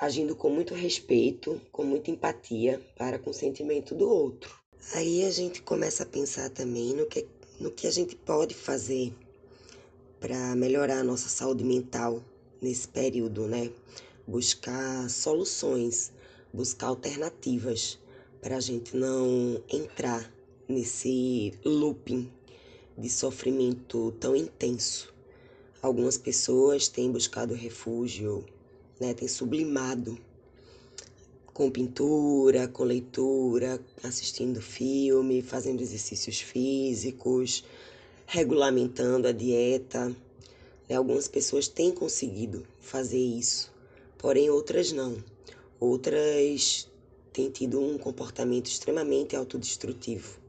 agindo 0.00 0.34
com 0.34 0.50
muito 0.50 0.74
respeito, 0.74 1.60
com 1.70 1.84
muita 1.84 2.10
empatia 2.10 2.80
para 2.96 3.18
com 3.18 3.30
o 3.30 3.34
sentimento 3.34 3.94
do 3.94 4.08
outro. 4.08 4.56
Aí 4.94 5.24
a 5.24 5.30
gente 5.30 5.62
começa 5.62 6.02
a 6.02 6.06
pensar 6.06 6.50
também 6.50 6.94
no 6.94 7.06
que, 7.06 7.26
no 7.60 7.70
que 7.70 7.86
a 7.86 7.90
gente 7.90 8.16
pode 8.16 8.54
fazer 8.54 9.14
para 10.18 10.54
melhorar 10.56 10.98
a 10.98 11.04
nossa 11.04 11.28
saúde 11.28 11.64
mental 11.64 12.22
nesse 12.60 12.88
período, 12.88 13.46
né? 13.46 13.70
Buscar 14.26 15.08
soluções, 15.08 16.12
buscar 16.52 16.88
alternativas 16.88 17.98
para 18.42 18.56
a 18.56 18.60
gente 18.60 18.96
não 18.96 19.62
entrar 19.72 20.28
nesse 20.68 21.54
looping 21.64 22.28
de 22.98 23.08
sofrimento 23.08 24.12
tão 24.18 24.34
intenso. 24.34 25.14
Algumas 25.80 26.18
pessoas 26.18 26.88
têm 26.88 27.12
buscado 27.12 27.54
refúgio, 27.54 28.44
né? 29.00 29.14
Têm 29.14 29.28
sublimado 29.28 30.18
com 31.54 31.70
pintura, 31.70 32.66
com 32.66 32.82
leitura, 32.82 33.80
assistindo 34.02 34.60
filme, 34.60 35.40
fazendo 35.40 35.80
exercícios 35.80 36.40
físicos, 36.40 37.64
regulamentando 38.26 39.28
a 39.28 39.32
dieta. 39.32 40.14
Algumas 40.92 41.28
pessoas 41.28 41.68
têm 41.68 41.92
conseguido 41.92 42.66
fazer 42.80 43.20
isso, 43.20 43.72
porém 44.18 44.50
outras 44.50 44.90
não. 44.90 45.16
Outras 45.78 46.88
têm 47.32 47.50
tido 47.50 47.80
um 47.80 47.98
comportamento 47.98 48.66
extremamente 48.66 49.34
autodestrutivo 49.34 50.42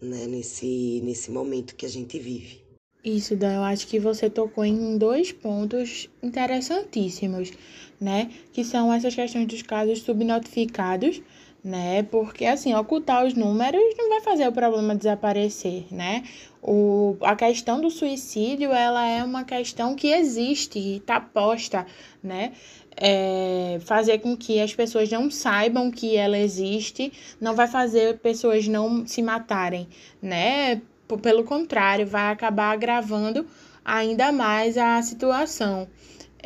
né? 0.00 0.26
nesse, 0.26 1.00
nesse 1.04 1.30
momento 1.30 1.74
que 1.74 1.86
a 1.86 1.88
gente 1.88 2.18
vive. 2.18 2.64
Isso, 3.04 3.36
Dan, 3.36 3.54
eu 3.54 3.62
acho 3.62 3.86
que 3.86 4.00
você 4.00 4.28
tocou 4.28 4.64
em 4.64 4.98
dois 4.98 5.30
pontos 5.30 6.10
interessantíssimos, 6.20 7.52
né? 8.00 8.32
Que 8.52 8.64
são 8.64 8.92
essas 8.92 9.14
questões 9.14 9.46
dos 9.46 9.62
casos 9.62 10.00
subnotificados 10.00 11.22
né? 11.66 12.04
Porque 12.04 12.46
assim, 12.46 12.72
ocultar 12.76 13.26
os 13.26 13.34
números 13.34 13.82
não 13.98 14.08
vai 14.08 14.20
fazer 14.20 14.46
o 14.46 14.52
problema 14.52 14.94
desaparecer, 14.94 15.84
né? 15.90 16.22
O, 16.62 17.16
a 17.20 17.34
questão 17.34 17.80
do 17.80 17.90
suicídio, 17.90 18.72
ela 18.72 19.04
é 19.04 19.24
uma 19.24 19.42
questão 19.42 19.96
que 19.96 20.06
existe 20.06 20.78
e 20.78 20.96
está 20.98 21.20
posta, 21.20 21.84
né? 22.22 22.52
É, 22.96 23.78
fazer 23.84 24.20
com 24.20 24.36
que 24.36 24.60
as 24.60 24.72
pessoas 24.74 25.10
não 25.10 25.28
saibam 25.28 25.90
que 25.90 26.16
ela 26.16 26.38
existe 26.38 27.12
não 27.38 27.54
vai 27.54 27.66
fazer 27.66 28.18
pessoas 28.20 28.68
não 28.68 29.04
se 29.04 29.20
matarem, 29.20 29.88
né? 30.22 30.80
Pelo 31.20 31.42
contrário, 31.42 32.06
vai 32.06 32.30
acabar 32.30 32.70
agravando 32.70 33.44
ainda 33.84 34.30
mais 34.30 34.78
a 34.78 35.02
situação. 35.02 35.88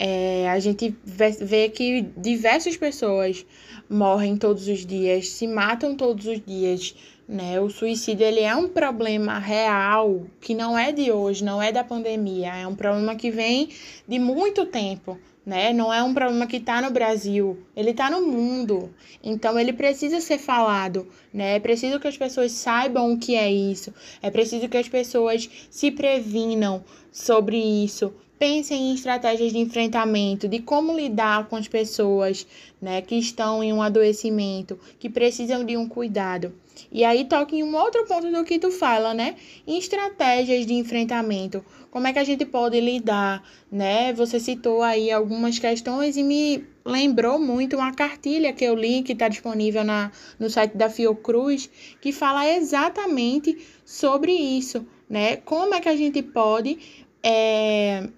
É, 0.02 0.48
a 0.48 0.58
gente 0.58 0.96
vê, 1.04 1.68
que 1.68 2.06
diversas 2.16 2.74
pessoas 2.74 3.44
morrem 3.86 4.34
todos 4.34 4.66
os 4.66 4.86
dias, 4.86 5.28
se 5.28 5.46
matam 5.46 5.94
todos 5.94 6.24
os 6.24 6.40
dias, 6.40 6.94
né? 7.28 7.60
O 7.60 7.68
suicídio 7.68 8.26
ele 8.26 8.40
é 8.40 8.56
um 8.56 8.66
problema 8.66 9.38
real 9.38 10.24
que 10.40 10.54
não 10.54 10.78
é 10.78 10.90
de 10.90 11.12
hoje, 11.12 11.44
não 11.44 11.60
é 11.60 11.70
da 11.70 11.84
pandemia, 11.84 12.48
é 12.54 12.66
um 12.66 12.74
problema 12.74 13.14
que 13.14 13.30
vem 13.30 13.68
de 14.08 14.18
muito 14.18 14.64
tempo, 14.64 15.18
né? 15.44 15.70
Não 15.74 15.92
é 15.92 16.02
um 16.02 16.14
problema 16.14 16.46
que 16.46 16.56
está 16.56 16.80
no 16.80 16.90
Brasil, 16.90 17.58
ele 17.76 17.90
está 17.90 18.10
no 18.10 18.26
mundo. 18.26 18.94
Então 19.22 19.60
ele 19.60 19.74
precisa 19.74 20.18
ser 20.18 20.38
falado, 20.38 21.06
né? 21.30 21.56
É 21.56 21.60
preciso 21.60 22.00
que 22.00 22.08
as 22.08 22.16
pessoas 22.16 22.52
saibam 22.52 23.12
o 23.12 23.18
que 23.18 23.34
é 23.34 23.52
isso, 23.52 23.92
é 24.22 24.30
preciso 24.30 24.66
que 24.66 24.78
as 24.78 24.88
pessoas 24.88 25.46
se 25.68 25.90
previnam 25.90 26.82
sobre 27.12 27.58
isso, 27.58 28.14
Pensem 28.40 28.90
em 28.90 28.94
estratégias 28.94 29.52
de 29.52 29.58
enfrentamento, 29.58 30.48
de 30.48 30.60
como 30.60 30.96
lidar 30.96 31.46
com 31.46 31.56
as 31.56 31.68
pessoas 31.68 32.46
né, 32.80 33.02
que 33.02 33.14
estão 33.14 33.62
em 33.62 33.70
um 33.70 33.82
adoecimento, 33.82 34.80
que 34.98 35.10
precisam 35.10 35.62
de 35.62 35.76
um 35.76 35.86
cuidado. 35.86 36.50
E 36.90 37.04
aí 37.04 37.26
toque 37.26 37.56
em 37.56 37.62
um 37.62 37.76
outro 37.76 38.06
ponto 38.06 38.32
do 38.32 38.42
que 38.42 38.58
tu 38.58 38.70
fala, 38.70 39.12
né? 39.12 39.36
Em 39.66 39.76
estratégias 39.76 40.64
de 40.64 40.72
enfrentamento. 40.72 41.62
Como 41.90 42.06
é 42.06 42.14
que 42.14 42.18
a 42.18 42.24
gente 42.24 42.46
pode 42.46 42.80
lidar, 42.80 43.46
né? 43.70 44.14
Você 44.14 44.40
citou 44.40 44.80
aí 44.80 45.12
algumas 45.12 45.58
questões 45.58 46.16
e 46.16 46.22
me 46.22 46.64
lembrou 46.82 47.38
muito 47.38 47.76
uma 47.76 47.92
cartilha 47.92 48.54
que 48.54 48.64
eu 48.64 48.74
li, 48.74 49.02
que 49.02 49.12
está 49.12 49.28
disponível 49.28 49.84
na, 49.84 50.10
no 50.38 50.48
site 50.48 50.78
da 50.78 50.88
Fiocruz, 50.88 51.68
que 52.00 52.10
fala 52.10 52.48
exatamente 52.48 53.58
sobre 53.84 54.32
isso, 54.32 54.86
né? 55.10 55.36
Como 55.36 55.74
é 55.74 55.80
que 55.80 55.90
a 55.90 55.96
gente 55.96 56.22
pode 56.22 56.78
é, 57.22 58.08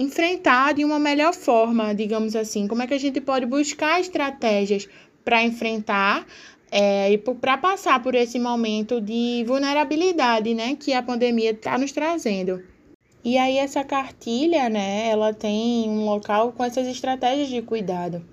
enfrentar 0.00 0.72
de 0.72 0.82
uma 0.82 0.98
melhor 0.98 1.34
forma, 1.34 1.94
digamos 1.94 2.34
assim? 2.34 2.66
Como 2.66 2.82
é 2.82 2.86
que 2.86 2.94
a 2.94 2.98
gente 2.98 3.20
pode 3.20 3.44
buscar 3.44 4.00
estratégias 4.00 4.88
para 5.22 5.42
enfrentar 5.42 6.26
é, 6.72 7.12
e 7.12 7.18
para 7.18 7.58
passar 7.58 8.02
por 8.02 8.14
esse 8.14 8.38
momento 8.38 8.98
de 9.00 9.44
vulnerabilidade, 9.46 10.54
né, 10.54 10.74
que 10.74 10.94
a 10.94 11.02
pandemia 11.02 11.50
está 11.50 11.76
nos 11.76 11.92
trazendo? 11.92 12.62
E 13.22 13.36
aí 13.36 13.58
essa 13.58 13.84
cartilha, 13.84 14.70
né, 14.70 15.10
ela 15.10 15.34
tem 15.34 15.90
um 15.90 16.06
local 16.06 16.52
com 16.52 16.64
essas 16.64 16.86
estratégias 16.86 17.48
de 17.48 17.60
cuidado. 17.60 18.24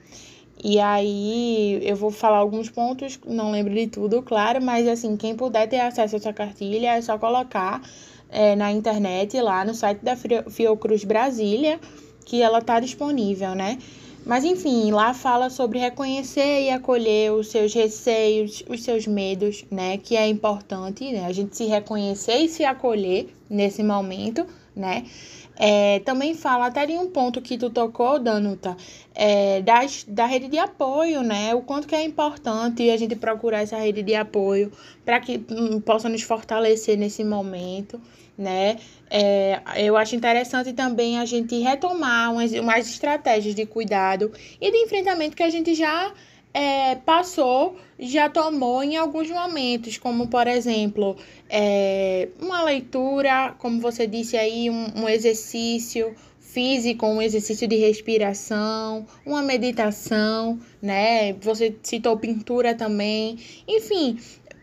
E 0.63 0.79
aí 0.79 1.79
eu 1.83 1.97
vou 1.97 2.09
falar 2.09 2.38
alguns 2.38 2.69
pontos, 2.69 3.19
não 3.27 3.51
lembro 3.51 3.74
de 3.74 3.88
tudo, 3.88 4.24
claro, 4.24 4.63
mas 4.63 4.88
assim, 4.88 5.17
quem 5.17 5.36
puder 5.36 5.67
ter 5.67 5.81
acesso 5.81 6.15
a 6.15 6.19
essa 6.19 6.33
cartilha 6.33 6.93
é 6.93 7.01
só 7.01 7.17
colocar 7.17 7.81
é, 8.29 8.55
na 8.55 8.72
internet, 8.72 9.39
lá 9.41 9.63
no 9.63 9.74
site 9.74 10.00
da 10.03 10.15
Fiocruz 10.15 11.03
Brasília, 11.03 11.79
que 12.25 12.41
ela 12.41 12.60
está 12.60 12.79
disponível, 12.79 13.55
né? 13.55 13.77
Mas 14.25 14.43
enfim, 14.43 14.91
lá 14.91 15.13
fala 15.13 15.50
sobre 15.50 15.79
reconhecer 15.79 16.63
e 16.63 16.69
acolher 16.69 17.31
os 17.31 17.48
seus 17.48 17.74
receios, 17.74 18.62
os 18.67 18.84
seus 18.84 19.07
medos, 19.07 19.63
né? 19.72 19.98
Que 19.98 20.17
é 20.17 20.27
importante, 20.27 21.10
né? 21.13 21.25
A 21.25 21.31
gente 21.31 21.55
se 21.55 21.65
reconhecer 21.65 22.36
e 22.36 22.50
se 22.50 22.65
acolher 22.65 23.34
nesse 23.50 23.81
momento, 23.81 24.46
né? 24.75 25.05
É, 25.59 25.99
também 26.01 26.35
fala 26.35 26.67
até 26.67 26.85
de 26.85 26.93
um 26.93 27.09
ponto 27.09 27.41
que 27.41 27.57
tu 27.57 27.69
tocou, 27.69 28.19
Danuta, 28.19 28.77
é, 29.15 29.61
das, 29.61 30.05
da 30.07 30.27
rede 30.27 30.47
de 30.47 30.59
apoio, 30.59 31.23
né? 31.23 31.55
O 31.55 31.61
quanto 31.61 31.87
que 31.87 31.95
é 31.95 32.03
importante 32.03 32.87
a 32.91 32.97
gente 32.97 33.15
procurar 33.15 33.61
essa 33.61 33.77
rede 33.77 34.03
de 34.03 34.13
apoio 34.13 34.71
para 35.03 35.19
que 35.19 35.43
um, 35.49 35.81
possa 35.81 36.07
nos 36.07 36.21
fortalecer 36.21 36.95
nesse 36.95 37.23
momento, 37.23 37.99
né? 38.37 38.77
É, 39.09 39.59
eu 39.77 39.97
acho 39.97 40.15
interessante 40.15 40.73
também 40.73 41.17
a 41.17 41.25
gente 41.25 41.57
retomar 41.59 42.31
umas, 42.31 42.51
umas 42.51 42.87
estratégias 42.87 43.55
de 43.55 43.65
cuidado 43.65 44.31
e 44.61 44.71
de 44.71 44.77
enfrentamento 44.77 45.35
que 45.35 45.43
a 45.43 45.49
gente 45.49 45.73
já 45.73 46.13
é, 46.53 46.95
passou, 46.95 47.77
já 47.99 48.29
tomou 48.29 48.83
em 48.83 48.97
alguns 48.97 49.29
momentos, 49.29 49.97
como 49.97 50.27
por 50.27 50.47
exemplo, 50.47 51.15
é, 51.49 52.29
uma 52.41 52.63
leitura, 52.63 53.55
como 53.59 53.79
você 53.79 54.07
disse 54.07 54.37
aí, 54.37 54.69
um, 54.69 55.03
um 55.03 55.09
exercício 55.09 56.15
físico, 56.39 57.05
um 57.05 57.21
exercício 57.21 57.67
de 57.67 57.75
respiração, 57.75 59.05
uma 59.25 59.43
meditação, 59.43 60.59
né? 60.81 61.33
Você 61.33 61.75
citou 61.83 62.17
pintura 62.17 62.73
também, 62.73 63.37
enfim, 63.67 64.17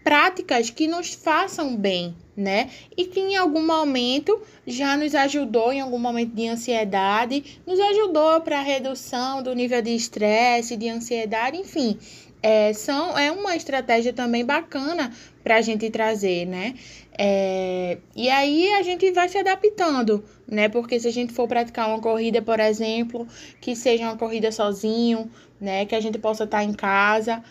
práticas 0.04 0.68
que 0.68 0.86
nos 0.86 1.14
façam 1.14 1.74
bem, 1.74 2.14
né? 2.36 2.68
E 2.94 3.06
que 3.06 3.18
em 3.18 3.36
algum 3.36 3.66
momento 3.66 4.38
já 4.66 4.96
nos 4.98 5.14
ajudou, 5.14 5.72
em 5.72 5.80
algum 5.80 5.98
momento 5.98 6.34
de 6.34 6.46
ansiedade, 6.46 7.58
nos 7.66 7.80
ajudou 7.80 8.42
para 8.42 8.58
a 8.58 8.62
redução 8.62 9.42
do 9.42 9.54
nível 9.54 9.80
de 9.80 9.96
estresse, 9.96 10.76
de 10.76 10.90
ansiedade, 10.90 11.56
enfim. 11.56 11.98
É, 12.42 12.74
são, 12.74 13.18
é 13.18 13.32
uma 13.32 13.56
estratégia 13.56 14.12
também 14.12 14.44
bacana 14.44 15.10
para 15.42 15.56
a 15.56 15.62
gente 15.62 15.88
trazer, 15.88 16.44
né? 16.44 16.74
É, 17.16 17.96
e 18.14 18.28
aí 18.28 18.70
a 18.74 18.82
gente 18.82 19.10
vai 19.12 19.30
se 19.30 19.38
adaptando, 19.38 20.22
né? 20.46 20.68
Porque 20.68 21.00
se 21.00 21.08
a 21.08 21.12
gente 21.12 21.32
for 21.32 21.48
praticar 21.48 21.88
uma 21.88 22.00
corrida, 22.00 22.42
por 22.42 22.60
exemplo, 22.60 23.26
que 23.62 23.74
seja 23.74 24.04
uma 24.04 24.18
corrida 24.18 24.52
sozinho, 24.52 25.30
né? 25.58 25.86
Que 25.86 25.94
a 25.94 26.00
gente 26.00 26.18
possa 26.18 26.44
estar 26.44 26.62
em 26.62 26.74
casa, 26.74 27.42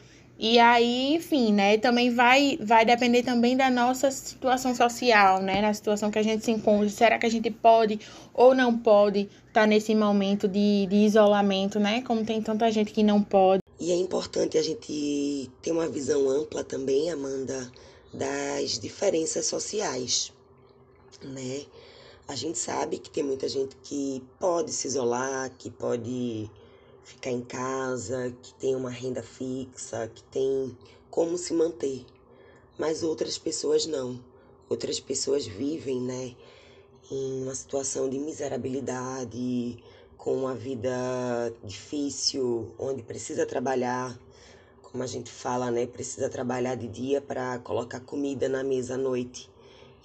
e 0.45 0.59
aí, 0.59 1.15
enfim, 1.15 1.53
né, 1.53 1.77
também 1.77 2.13
vai, 2.13 2.57
vai 2.59 2.83
depender 2.83 3.23
também 3.23 3.55
da 3.55 3.69
nossa 3.69 4.11
situação 4.11 4.75
social, 4.75 5.41
né, 5.41 5.61
na 5.61 5.73
situação 5.73 6.11
que 6.11 6.19
a 6.19 6.21
gente 6.21 6.43
se 6.43 6.51
encontra. 6.51 6.89
Será 6.89 7.17
que 7.17 7.25
a 7.25 7.29
gente 7.29 7.49
pode 7.49 8.01
ou 8.33 8.53
não 8.53 8.77
pode 8.77 9.21
estar 9.21 9.61
tá 9.61 9.65
nesse 9.65 9.95
momento 9.95 10.45
de, 10.45 10.85
de 10.87 10.97
isolamento, 10.97 11.79
né, 11.79 12.01
como 12.01 12.25
tem 12.25 12.41
tanta 12.41 12.69
gente 12.69 12.91
que 12.91 13.01
não 13.01 13.23
pode. 13.23 13.61
E 13.79 13.93
é 13.93 13.95
importante 13.95 14.57
a 14.57 14.61
gente 14.61 15.49
ter 15.61 15.71
uma 15.71 15.87
visão 15.87 16.27
ampla 16.27 16.61
também, 16.61 17.09
Amanda, 17.09 17.71
das 18.13 18.77
diferenças 18.77 19.45
sociais, 19.45 20.33
né? 21.23 21.61
A 22.27 22.35
gente 22.35 22.57
sabe 22.57 22.97
que 22.97 23.09
tem 23.09 23.23
muita 23.23 23.47
gente 23.47 23.77
que 23.81 24.21
pode 24.41 24.73
se 24.73 24.87
isolar, 24.87 25.49
que 25.57 25.69
pode 25.69 26.51
ficar 27.03 27.31
em 27.31 27.41
casa, 27.41 28.33
que 28.41 28.53
tem 28.55 28.75
uma 28.75 28.89
renda 28.89 29.21
fixa, 29.21 30.07
que 30.13 30.23
tem 30.23 30.77
como 31.09 31.37
se 31.37 31.53
manter. 31.53 32.05
Mas 32.77 33.03
outras 33.03 33.37
pessoas 33.37 33.85
não. 33.85 34.19
Outras 34.69 34.99
pessoas 34.99 35.45
vivem, 35.45 36.01
né, 36.01 36.35
em 37.11 37.43
uma 37.43 37.53
situação 37.53 38.09
de 38.09 38.17
miserabilidade, 38.17 39.83
com 40.17 40.35
uma 40.35 40.55
vida 40.55 41.53
difícil, 41.63 42.73
onde 42.79 43.03
precisa 43.03 43.45
trabalhar, 43.45 44.17
como 44.81 45.03
a 45.03 45.07
gente 45.07 45.29
fala, 45.29 45.69
né, 45.69 45.85
precisa 45.85 46.29
trabalhar 46.29 46.75
de 46.75 46.87
dia 46.87 47.21
para 47.21 47.59
colocar 47.59 47.99
comida 47.99 48.47
na 48.47 48.63
mesa 48.63 48.95
à 48.95 48.97
noite. 48.97 49.49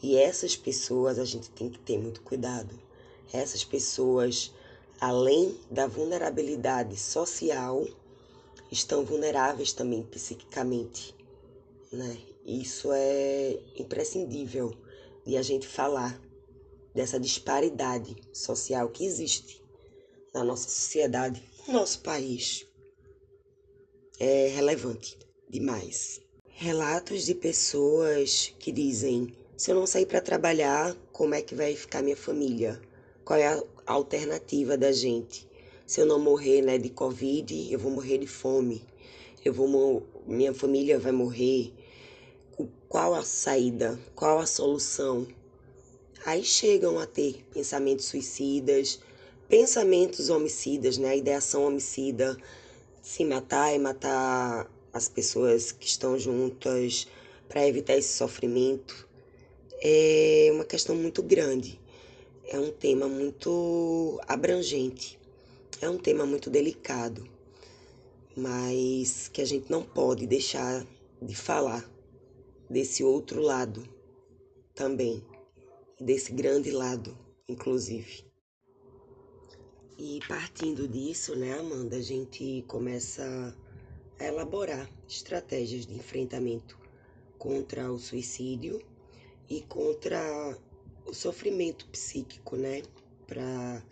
E 0.02 0.16
essas 0.16 0.56
pessoas 0.56 1.18
a 1.18 1.24
gente 1.24 1.50
tem 1.50 1.70
que 1.70 1.78
ter 1.78 1.98
muito 1.98 2.20
cuidado. 2.22 2.78
Essas 3.32 3.64
pessoas 3.64 4.52
além 5.00 5.56
da 5.70 5.86
vulnerabilidade 5.86 6.96
social, 6.96 7.86
estão 8.70 9.04
vulneráveis 9.04 9.72
também 9.72 10.02
psiquicamente, 10.02 11.14
né? 11.92 12.18
Isso 12.44 12.90
é 12.92 13.58
imprescindível 13.76 14.74
de 15.24 15.36
a 15.36 15.42
gente 15.42 15.66
falar 15.66 16.20
dessa 16.94 17.20
disparidade 17.20 18.16
social 18.32 18.88
que 18.88 19.04
existe 19.04 19.62
na 20.32 20.42
nossa 20.42 20.68
sociedade, 20.68 21.42
no 21.66 21.74
nosso 21.74 22.00
país. 22.00 22.66
É 24.18 24.48
relevante 24.48 25.18
demais. 25.48 26.20
Relatos 26.46 27.24
de 27.24 27.34
pessoas 27.34 28.52
que 28.58 28.72
dizem: 28.72 29.32
se 29.56 29.70
eu 29.70 29.76
não 29.76 29.86
sair 29.86 30.06
para 30.06 30.20
trabalhar, 30.20 30.96
como 31.12 31.34
é 31.34 31.42
que 31.42 31.54
vai 31.54 31.76
ficar 31.76 32.02
minha 32.02 32.16
família? 32.16 32.80
Qual 33.28 33.38
é 33.38 33.46
a 33.46 33.92
alternativa 33.92 34.74
da 34.74 34.90
gente. 34.90 35.46
Se 35.86 36.00
eu 36.00 36.06
não 36.06 36.18
morrer 36.18 36.62
né, 36.62 36.78
de 36.78 36.88
Covid, 36.88 37.70
eu 37.70 37.78
vou 37.78 37.92
morrer 37.92 38.16
de 38.16 38.26
fome. 38.26 38.82
Eu 39.44 39.52
vou 39.52 40.02
minha 40.26 40.54
família 40.54 40.98
vai 40.98 41.12
morrer. 41.12 41.74
Qual 42.88 43.12
a 43.12 43.22
saída? 43.22 44.00
Qual 44.14 44.38
a 44.38 44.46
solução? 44.46 45.28
Aí 46.24 46.42
chegam 46.42 46.98
a 46.98 47.04
ter 47.04 47.44
pensamentos 47.52 48.06
suicidas, 48.06 48.98
pensamentos 49.46 50.30
homicidas, 50.30 50.96
né? 50.96 51.10
A 51.10 51.16
ideação 51.16 51.66
homicida, 51.66 52.34
se 53.02 53.26
matar 53.26 53.74
e 53.74 53.78
matar 53.78 54.72
as 54.90 55.06
pessoas 55.06 55.70
que 55.70 55.86
estão 55.86 56.18
juntas 56.18 57.06
para 57.46 57.68
evitar 57.68 57.94
esse 57.94 58.16
sofrimento. 58.16 59.06
É 59.82 60.48
uma 60.50 60.64
questão 60.64 60.96
muito 60.96 61.22
grande 61.22 61.78
é 62.50 62.58
um 62.58 62.72
tema 62.72 63.06
muito 63.06 64.18
abrangente, 64.26 65.18
é 65.82 65.90
um 65.90 65.98
tema 65.98 66.24
muito 66.24 66.48
delicado, 66.48 67.28
mas 68.34 69.28
que 69.28 69.42
a 69.42 69.44
gente 69.44 69.70
não 69.70 69.82
pode 69.82 70.26
deixar 70.26 70.86
de 71.20 71.36
falar 71.36 71.86
desse 72.68 73.04
outro 73.04 73.42
lado 73.42 73.86
também, 74.74 75.22
desse 76.00 76.32
grande 76.32 76.70
lado, 76.70 77.14
inclusive. 77.46 78.24
E 79.98 80.20
partindo 80.26 80.88
disso, 80.88 81.36
né, 81.36 81.58
Amanda, 81.58 81.96
a 81.96 82.02
gente 82.02 82.64
começa 82.66 83.54
a 84.18 84.24
elaborar 84.24 84.90
estratégias 85.06 85.84
de 85.84 85.94
enfrentamento 85.94 86.78
contra 87.36 87.92
o 87.92 87.98
suicídio 87.98 88.80
e 89.50 89.60
contra 89.60 90.56
o 91.08 91.14
sofrimento 91.14 91.86
psíquico, 91.86 92.56
né? 92.56 92.82
Para 93.26 93.82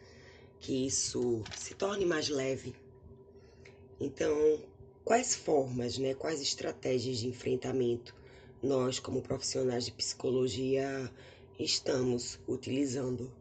que 0.60 0.86
isso 0.86 1.42
se 1.56 1.74
torne 1.74 2.04
mais 2.04 2.28
leve. 2.28 2.74
Então, 3.98 4.60
quais 5.04 5.34
formas, 5.34 5.98
né? 5.98 6.14
Quais 6.14 6.40
estratégias 6.40 7.18
de 7.18 7.28
enfrentamento 7.28 8.14
nós, 8.62 8.98
como 8.98 9.22
profissionais 9.22 9.86
de 9.86 9.92
psicologia, 9.92 11.10
estamos 11.58 12.38
utilizando 12.46 13.32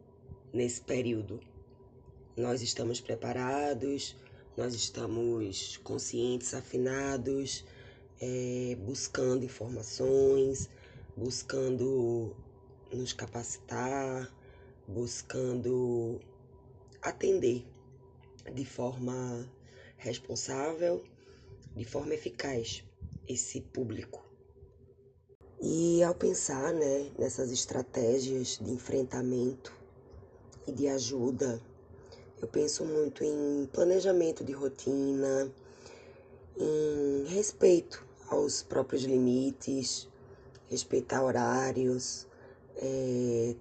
nesse 0.52 0.80
período? 0.80 1.40
Nós 2.36 2.62
estamos 2.62 3.00
preparados, 3.00 4.16
nós 4.56 4.74
estamos 4.74 5.76
conscientes, 5.78 6.54
afinados, 6.54 7.64
é, 8.20 8.76
buscando 8.80 9.44
informações, 9.44 10.68
buscando 11.14 12.34
nos 12.92 13.12
capacitar, 13.12 14.32
buscando 14.86 16.20
atender 17.02 17.66
de 18.54 18.64
forma 18.64 19.48
responsável, 19.96 21.02
de 21.74 21.84
forma 21.84 22.14
eficaz 22.14 22.84
esse 23.28 23.60
público. 23.60 24.24
E 25.60 26.02
ao 26.02 26.14
pensar 26.14 26.72
né, 26.72 27.10
nessas 27.18 27.50
estratégias 27.50 28.58
de 28.60 28.70
enfrentamento 28.70 29.72
e 30.66 30.72
de 30.72 30.86
ajuda, 30.86 31.60
eu 32.40 32.46
penso 32.46 32.84
muito 32.84 33.24
em 33.24 33.66
planejamento 33.72 34.44
de 34.44 34.52
rotina, 34.52 35.50
em 36.58 37.24
respeito 37.26 38.06
aos 38.28 38.62
próprios 38.62 39.02
limites, 39.04 40.08
respeitar 40.68 41.22
horários, 41.22 42.26
é, 42.76 43.54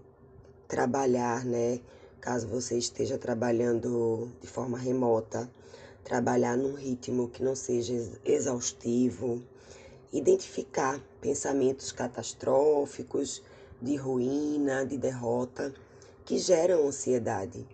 trabalhar, 0.67 1.45
né? 1.45 1.80
Caso 2.19 2.47
você 2.47 2.78
esteja 2.78 3.17
trabalhando 3.17 4.32
de 4.41 4.47
forma 4.47 4.78
remota, 4.78 5.49
trabalhar 6.04 6.58
num 6.58 6.73
ritmo 6.73 7.30
que 7.30 7.43
não 7.43 7.56
seja 7.56 7.93
exaustivo, 8.23 9.41
identificar 10.12 10.99
pensamentos 11.21 11.91
catastróficos, 11.91 13.43
de 13.82 13.95
ruína, 13.95 14.86
de 14.86 14.97
derrota, 14.97 15.73
que 16.23 16.39
geram 16.39 16.88
ansiedade 16.88 17.65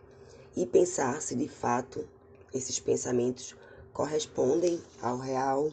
e 0.55 0.65
pensar 0.65 1.21
se 1.21 1.35
de 1.35 1.47
fato 1.47 2.05
esses 2.53 2.79
pensamentos 2.79 3.55
correspondem 3.93 4.81
ao 5.01 5.17
real. 5.17 5.71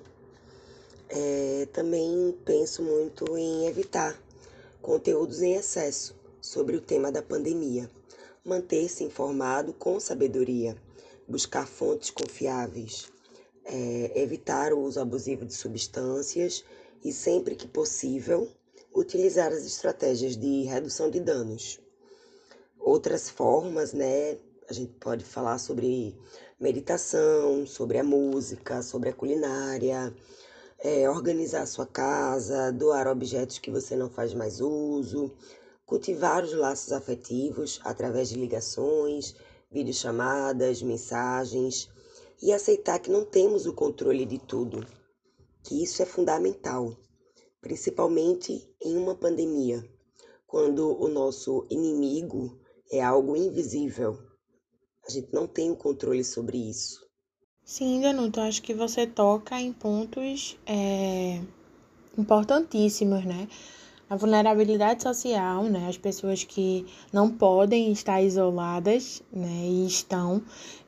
É, 1.09 1.67
também 1.73 2.37
penso 2.45 2.83
muito 2.83 3.37
em 3.37 3.67
evitar 3.67 4.15
conteúdos 4.89 5.43
em 5.43 5.53
excesso 5.53 6.19
sobre 6.41 6.75
o 6.75 6.81
tema 6.81 7.13
da 7.13 7.21
pandemia, 7.21 7.91
manter-se 8.43 9.05
informado 9.05 9.75
com 9.75 10.01
sabedoria, 10.01 10.75
buscar 11.29 11.69
fontes 11.69 12.09
confiáveis, 12.09 13.13
é, 13.67 14.19
evitar 14.19 14.73
o 14.73 14.81
uso 14.81 14.99
abusivo 14.99 15.45
de 15.45 15.53
substâncias 15.53 16.65
e, 17.05 17.13
sempre 17.13 17.55
que 17.55 17.69
possível, 17.69 18.49
utilizar 18.95 19.53
as 19.53 19.67
estratégias 19.67 20.35
de 20.39 20.63
redução 20.63 21.11
de 21.11 21.21
danos. 21.21 21.79
Outras 22.81 23.29
formas, 23.29 23.93
né? 23.93 24.39
A 24.71 24.73
gente 24.73 24.95
pode 24.95 25.23
falar 25.23 25.59
sobre 25.59 26.17
meditação, 26.59 27.67
sobre 27.67 27.99
a 27.99 28.03
música, 28.03 28.81
sobre 28.81 29.11
a 29.11 29.13
culinária, 29.13 30.15
é, 30.81 31.11
organizar 31.11 31.63
a 31.63 31.67
sua 31.67 31.87
casa, 31.87 32.73
doar 32.73 33.09
objetos 33.09 33.59
que 33.59 33.71
você 33.71 33.97
não 33.97 34.09
faz 34.09 34.33
mais 34.33 34.61
uso, 34.61 35.33
cultivar 35.85 36.45
os 36.45 36.53
laços 36.53 36.93
afetivos 36.93 37.81
através 37.83 38.29
de 38.29 38.37
ligações, 38.37 39.35
videochamadas, 39.71 40.83
mensagens 40.83 41.91
e 42.41 42.53
aceitar 42.53 42.99
que 43.01 43.11
não 43.11 43.25
temos 43.25 43.67
o 43.67 43.73
controle 43.73 44.25
de 44.25 44.39
tudo, 44.39 44.87
que 45.65 45.83
isso 45.83 46.03
é 46.03 46.07
fundamental, 46.07 46.97
principalmente 47.61 48.73
em 48.81 48.97
uma 48.97 49.17
pandemia, 49.17 49.85
quando 50.47 50.97
o 51.03 51.09
nosso 51.09 51.67
inimigo 51.69 52.57
é 52.91 53.03
algo 53.03 53.37
invisível. 53.37 54.19
A 55.07 55.11
gente 55.11 55.33
não 55.33 55.47
tem 55.47 55.71
o 55.71 55.77
controle 55.77 56.23
sobre 56.23 56.59
isso. 56.59 57.08
Sim, 57.71 58.01
Danuto, 58.01 58.41
acho 58.41 58.63
que 58.63 58.73
você 58.73 59.07
toca 59.07 59.61
em 59.61 59.75
pontos 59.75 60.57
é, 60.67 61.39
importantíssimos, 62.17 63.27
né? 63.27 63.47
A 64.09 64.17
vulnerabilidade 64.17 65.03
social, 65.03 65.65
né? 65.65 65.87
As 65.87 65.99
pessoas 65.99 66.43
que 66.45 66.87
não 67.13 67.29
podem 67.29 67.93
estar 67.93 68.23
isoladas, 68.23 69.23
né? 69.31 69.67
E 69.67 69.87
estão, 69.87 70.41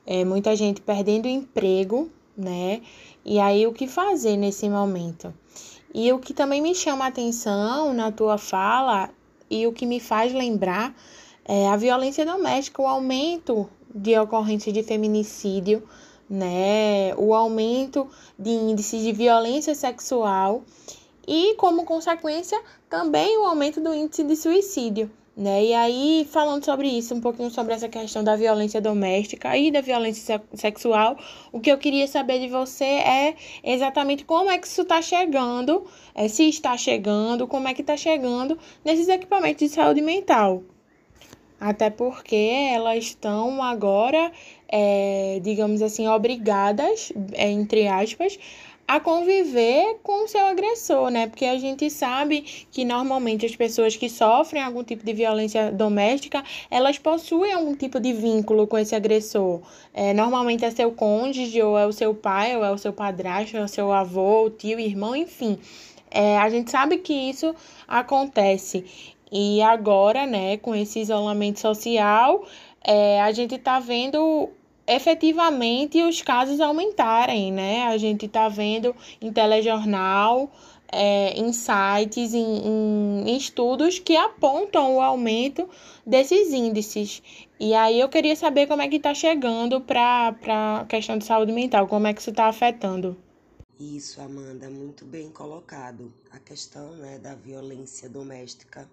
é, 0.06 0.24
muita 0.24 0.56
gente 0.56 0.80
perdendo 0.80 1.28
emprego, 1.28 2.10
né? 2.34 2.80
E 3.26 3.38
aí, 3.38 3.66
o 3.66 3.74
que 3.74 3.86
fazer 3.86 4.38
nesse 4.38 4.66
momento? 4.66 5.34
E 5.92 6.10
o 6.14 6.18
que 6.18 6.32
também 6.32 6.62
me 6.62 6.74
chama 6.74 7.04
a 7.04 7.08
atenção 7.08 7.92
na 7.92 8.10
tua 8.10 8.38
fala 8.38 9.10
e 9.50 9.66
o 9.66 9.72
que 9.74 9.84
me 9.84 10.00
faz 10.00 10.32
lembrar 10.32 10.96
é 11.44 11.68
a 11.68 11.76
violência 11.76 12.24
doméstica, 12.24 12.80
o 12.80 12.86
aumento 12.86 13.68
de 13.94 14.18
ocorrência 14.18 14.72
de 14.72 14.82
feminicídio, 14.82 15.86
né? 16.30 17.12
O 17.16 17.34
aumento 17.34 18.08
de 18.38 18.50
índices 18.50 19.02
de 19.02 19.12
violência 19.12 19.74
sexual 19.74 20.62
e, 21.26 21.54
como 21.56 21.84
consequência, 21.84 22.60
também 22.88 23.36
o 23.38 23.44
aumento 23.44 23.80
do 23.80 23.92
índice 23.92 24.22
de 24.22 24.36
suicídio. 24.36 25.10
Né? 25.36 25.64
E 25.66 25.74
aí, 25.74 26.28
falando 26.30 26.64
sobre 26.64 26.86
isso, 26.86 27.14
um 27.14 27.20
pouquinho 27.20 27.50
sobre 27.50 27.72
essa 27.72 27.88
questão 27.88 28.22
da 28.22 28.36
violência 28.36 28.80
doméstica 28.80 29.56
e 29.56 29.70
da 29.70 29.80
violência 29.80 30.42
sexual, 30.54 31.16
o 31.50 31.60
que 31.60 31.70
eu 31.72 31.78
queria 31.78 32.06
saber 32.06 32.40
de 32.40 32.48
você 32.48 32.84
é 32.84 33.36
exatamente 33.64 34.24
como 34.24 34.50
é 34.50 34.58
que 34.58 34.66
isso 34.66 34.82
está 34.82 35.00
chegando, 35.00 35.86
é, 36.14 36.28
se 36.28 36.48
está 36.48 36.76
chegando, 36.76 37.46
como 37.46 37.68
é 37.68 37.74
que 37.74 37.80
está 37.80 37.96
chegando 37.96 38.58
nesses 38.84 39.08
equipamentos 39.08 39.66
de 39.66 39.74
saúde 39.74 40.02
mental. 40.02 40.62
Até 41.60 41.90
porque 41.90 42.70
elas 42.74 43.04
estão 43.04 43.62
agora, 43.62 44.32
é, 44.70 45.40
digamos 45.42 45.82
assim, 45.82 46.06
obrigadas, 46.06 47.12
é, 47.32 47.50
entre 47.50 47.88
aspas, 47.88 48.38
a 48.90 48.98
conviver 48.98 50.00
com 50.02 50.24
o 50.24 50.28
seu 50.28 50.44
agressor, 50.46 51.10
né? 51.10 51.28
Porque 51.28 51.44
a 51.44 51.56
gente 51.56 51.88
sabe 51.88 52.40
que 52.72 52.84
normalmente 52.84 53.46
as 53.46 53.54
pessoas 53.54 53.94
que 53.94 54.08
sofrem 54.08 54.60
algum 54.60 54.82
tipo 54.82 55.04
de 55.04 55.12
violência 55.12 55.70
doméstica, 55.70 56.42
elas 56.68 56.98
possuem 56.98 57.52
algum 57.52 57.76
tipo 57.76 58.00
de 58.00 58.12
vínculo 58.12 58.66
com 58.66 58.76
esse 58.76 58.92
agressor. 58.96 59.60
É, 59.94 60.12
normalmente 60.12 60.64
é 60.64 60.70
seu 60.72 60.90
cônjuge, 60.90 61.62
ou 61.62 61.78
é 61.78 61.86
o 61.86 61.92
seu 61.92 62.12
pai, 62.12 62.56
ou 62.56 62.64
é 62.64 62.72
o 62.72 62.78
seu 62.78 62.92
padrasto, 62.92 63.56
ou 63.56 63.62
é 63.62 63.64
o 63.64 63.68
seu 63.68 63.92
avô, 63.92 64.46
o 64.46 64.50
tio, 64.50 64.80
irmão, 64.80 65.14
enfim. 65.14 65.56
É, 66.10 66.36
a 66.38 66.48
gente 66.48 66.68
sabe 66.72 66.98
que 66.98 67.12
isso 67.12 67.54
acontece. 67.86 68.84
E 69.30 69.62
agora, 69.62 70.26
né, 70.26 70.56
com 70.56 70.74
esse 70.74 70.98
isolamento 70.98 71.60
social, 71.60 72.44
é, 72.84 73.20
a 73.20 73.30
gente 73.30 73.54
está 73.54 73.78
vendo 73.78 74.50
efetivamente 74.94 76.02
os 76.02 76.20
casos 76.20 76.60
aumentarem, 76.60 77.52
né? 77.52 77.84
A 77.84 77.96
gente 77.96 78.26
está 78.26 78.48
vendo 78.48 78.94
em 79.20 79.32
telejornal, 79.32 80.50
é, 80.92 81.32
em 81.38 81.52
sites, 81.52 82.34
em, 82.34 83.24
em, 83.24 83.36
estudos 83.36 83.98
que 83.98 84.16
apontam 84.16 84.96
o 84.96 85.00
aumento 85.00 85.68
desses 86.04 86.52
índices. 86.52 87.22
E 87.58 87.74
aí 87.74 88.00
eu 88.00 88.08
queria 88.08 88.34
saber 88.34 88.66
como 88.66 88.82
é 88.82 88.88
que 88.88 88.96
está 88.96 89.14
chegando 89.14 89.80
para 89.80 90.34
a 90.80 90.84
questão 90.86 91.16
de 91.16 91.24
saúde 91.24 91.52
mental, 91.52 91.86
como 91.86 92.06
é 92.06 92.14
que 92.14 92.20
isso 92.20 92.30
está 92.30 92.46
afetando. 92.46 93.16
Isso, 93.78 94.20
Amanda, 94.20 94.68
muito 94.68 95.04
bem 95.04 95.30
colocado. 95.30 96.12
A 96.30 96.38
questão 96.38 96.90
né, 96.96 97.18
da 97.18 97.34
violência 97.34 98.08
doméstica 98.08 98.90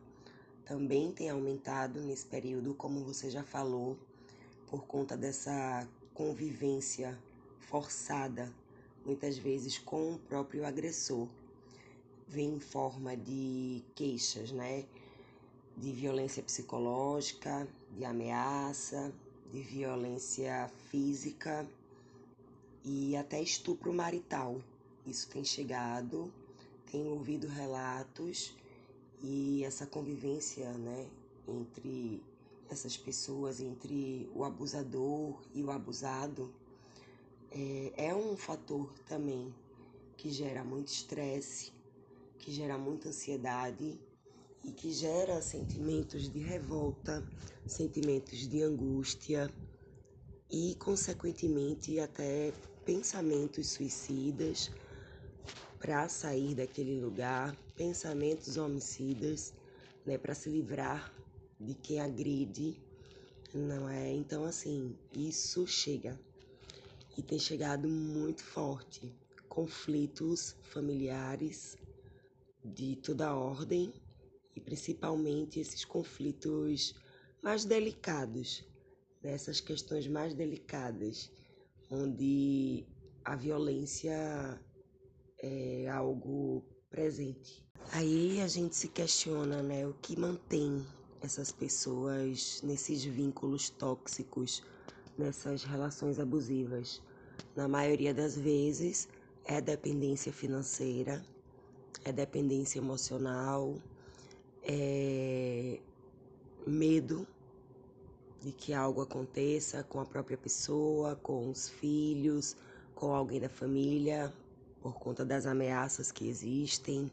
também 0.65 1.11
tem 1.11 1.29
aumentado 1.29 1.99
nesse 2.01 2.25
período, 2.25 2.73
como 2.73 3.03
você 3.03 3.29
já 3.29 3.43
falou, 3.43 3.97
por 4.67 4.85
conta 4.85 5.17
dessa 5.17 5.87
convivência 6.13 7.17
forçada, 7.59 8.53
muitas 9.05 9.37
vezes 9.37 9.77
com 9.77 10.13
o 10.13 10.19
próprio 10.19 10.65
agressor. 10.65 11.27
Vem 12.27 12.55
em 12.55 12.59
forma 12.59 13.15
de 13.15 13.83
queixas, 13.95 14.51
né? 14.51 14.85
De 15.77 15.91
violência 15.91 16.43
psicológica, 16.43 17.67
de 17.95 18.03
ameaça, 18.03 19.13
de 19.51 19.61
violência 19.61 20.69
física 20.89 21.65
e 22.83 23.15
até 23.15 23.41
estupro 23.41 23.93
marital. 23.93 24.61
Isso 25.05 25.29
tem 25.29 25.43
chegado, 25.43 26.33
tem 26.91 27.07
ouvido 27.07 27.47
relatos 27.47 28.53
e 29.21 29.63
essa 29.63 29.85
convivência, 29.85 30.69
né, 30.73 31.07
entre 31.47 32.21
essas 32.69 32.97
pessoas, 32.97 33.59
entre 33.59 34.29
o 34.33 34.43
abusador 34.43 35.41
e 35.53 35.63
o 35.63 35.71
abusado, 35.71 36.53
é, 37.51 37.93
é 38.07 38.15
um 38.15 38.35
fator 38.35 38.93
também 39.05 39.53
que 40.17 40.29
gera 40.29 40.63
muito 40.63 40.89
estresse, 40.89 41.71
que 42.37 42.51
gera 42.51 42.77
muita 42.77 43.09
ansiedade 43.09 43.99
e 44.63 44.71
que 44.71 44.91
gera 44.91 45.41
sentimentos 45.41 46.29
de 46.29 46.39
revolta, 46.39 47.25
sentimentos 47.65 48.47
de 48.47 48.61
angústia 48.61 49.49
e, 50.49 50.75
consequentemente, 50.75 51.99
até 51.99 52.53
pensamentos 52.85 53.67
suicidas 53.67 54.71
para 55.79 56.09
sair 56.09 56.55
daquele 56.55 56.99
lugar, 56.99 57.55
pensamentos 57.75 58.57
homicidas, 58.57 59.53
né, 60.05 60.17
para 60.17 60.33
se 60.33 60.49
livrar 60.49 61.16
de 61.59 61.73
quem 61.73 61.99
agride, 61.99 62.79
não 63.53 63.89
é? 63.89 64.11
Então, 64.11 64.45
assim, 64.45 64.95
isso 65.13 65.65
chega 65.65 66.19
e 67.17 67.21
tem 67.21 67.39
chegado 67.39 67.87
muito 67.87 68.43
forte. 68.43 69.11
Conflitos 69.49 70.55
familiares 70.63 71.77
de 72.63 72.95
toda 72.97 73.33
ordem 73.33 73.91
e 74.55 74.61
principalmente 74.61 75.59
esses 75.59 75.83
conflitos 75.83 76.95
mais 77.41 77.65
delicados, 77.65 78.63
nessas 79.23 79.59
né? 79.59 79.67
questões 79.67 80.07
mais 80.07 80.33
delicadas, 80.33 81.31
onde 81.89 82.85
a 83.23 83.35
violência 83.35 84.61
é 85.39 85.87
algo 85.89 86.63
presente. 86.89 87.65
Aí 87.91 88.41
a 88.41 88.47
gente 88.47 88.75
se 88.75 88.89
questiona, 88.89 89.63
né, 89.63 89.87
o 89.87 89.93
que 89.93 90.19
mantém 90.19 90.85
essas 91.21 91.51
pessoas 91.51 92.61
nesses 92.63 93.03
vínculos 93.03 93.69
tóxicos, 93.69 94.63
nessas 95.17 95.63
relações 95.63 96.19
abusivas. 96.19 97.01
Na 97.55 97.67
maioria 97.67 98.13
das 98.13 98.37
vezes 98.37 99.07
é 99.45 99.59
dependência 99.59 100.31
financeira, 100.31 101.23
é 102.03 102.11
dependência 102.11 102.79
emocional, 102.79 103.75
é 104.63 105.79
medo 106.65 107.25
de 108.41 108.51
que 108.51 108.73
algo 108.73 109.01
aconteça 109.01 109.83
com 109.83 109.99
a 109.99 110.05
própria 110.05 110.37
pessoa, 110.37 111.15
com 111.15 111.49
os 111.49 111.69
filhos, 111.69 112.55
com 112.93 113.13
alguém 113.13 113.39
da 113.39 113.49
família, 113.49 114.33
por 114.81 114.95
conta 114.99 115.25
das 115.25 115.45
ameaças 115.45 116.11
que 116.11 116.27
existem, 116.27 117.11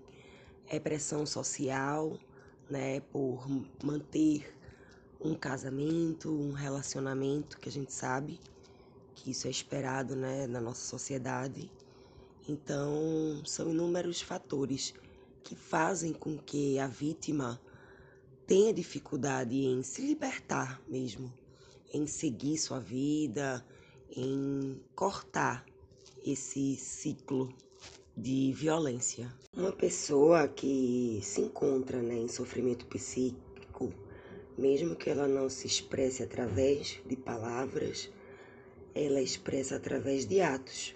é 0.69 0.79
pressão 0.79 1.25
social, 1.27 2.19
né, 2.69 3.01
por 3.01 3.47
manter 3.83 4.57
um 5.21 5.35
casamento, 5.35 6.31
um 6.31 6.53
relacionamento 6.53 7.59
que 7.59 7.69
a 7.69 7.73
gente 7.73 7.93
sabe 7.93 8.41
que 9.15 9.31
isso 9.31 9.47
é 9.47 9.51
esperado, 9.51 10.15
né, 10.15 10.47
na 10.47 10.61
nossa 10.61 10.85
sociedade. 10.85 11.71
Então, 12.49 13.43
são 13.45 13.71
inúmeros 13.71 14.21
fatores 14.21 14.93
que 15.43 15.55
fazem 15.55 16.13
com 16.13 16.37
que 16.37 16.79
a 16.79 16.87
vítima 16.87 17.61
tenha 18.47 18.73
dificuldade 18.73 19.57
em 19.57 19.83
se 19.83 20.03
libertar 20.03 20.81
mesmo, 20.87 21.33
em 21.93 22.07
seguir 22.07 22.59
sua 22.59 22.81
vida, 22.81 23.65
em 24.11 24.81
cortar 24.95 25.65
esse 26.25 26.77
ciclo 26.77 27.55
de 28.17 28.53
violência. 28.53 29.29
Uma 29.57 29.73
pessoa 29.73 30.47
que 30.47 31.19
se 31.23 31.41
encontra 31.41 32.01
né, 32.01 32.15
em 32.15 32.29
sofrimento 32.29 32.87
psíquico, 32.87 33.93
mesmo 34.57 34.95
que 34.95 35.11
ela 35.11 35.27
não 35.27 35.49
se 35.49 35.67
expresse 35.67 36.23
através 36.23 37.01
de 37.05 37.17
palavras, 37.17 38.09
ela 38.95 39.21
expressa 39.21 39.77
através 39.77 40.27
de 40.27 40.41
atos 40.41 40.95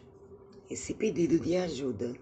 esse 0.70 0.94
pedido 0.94 1.40
de 1.40 1.56
ajuda. 1.56 2.14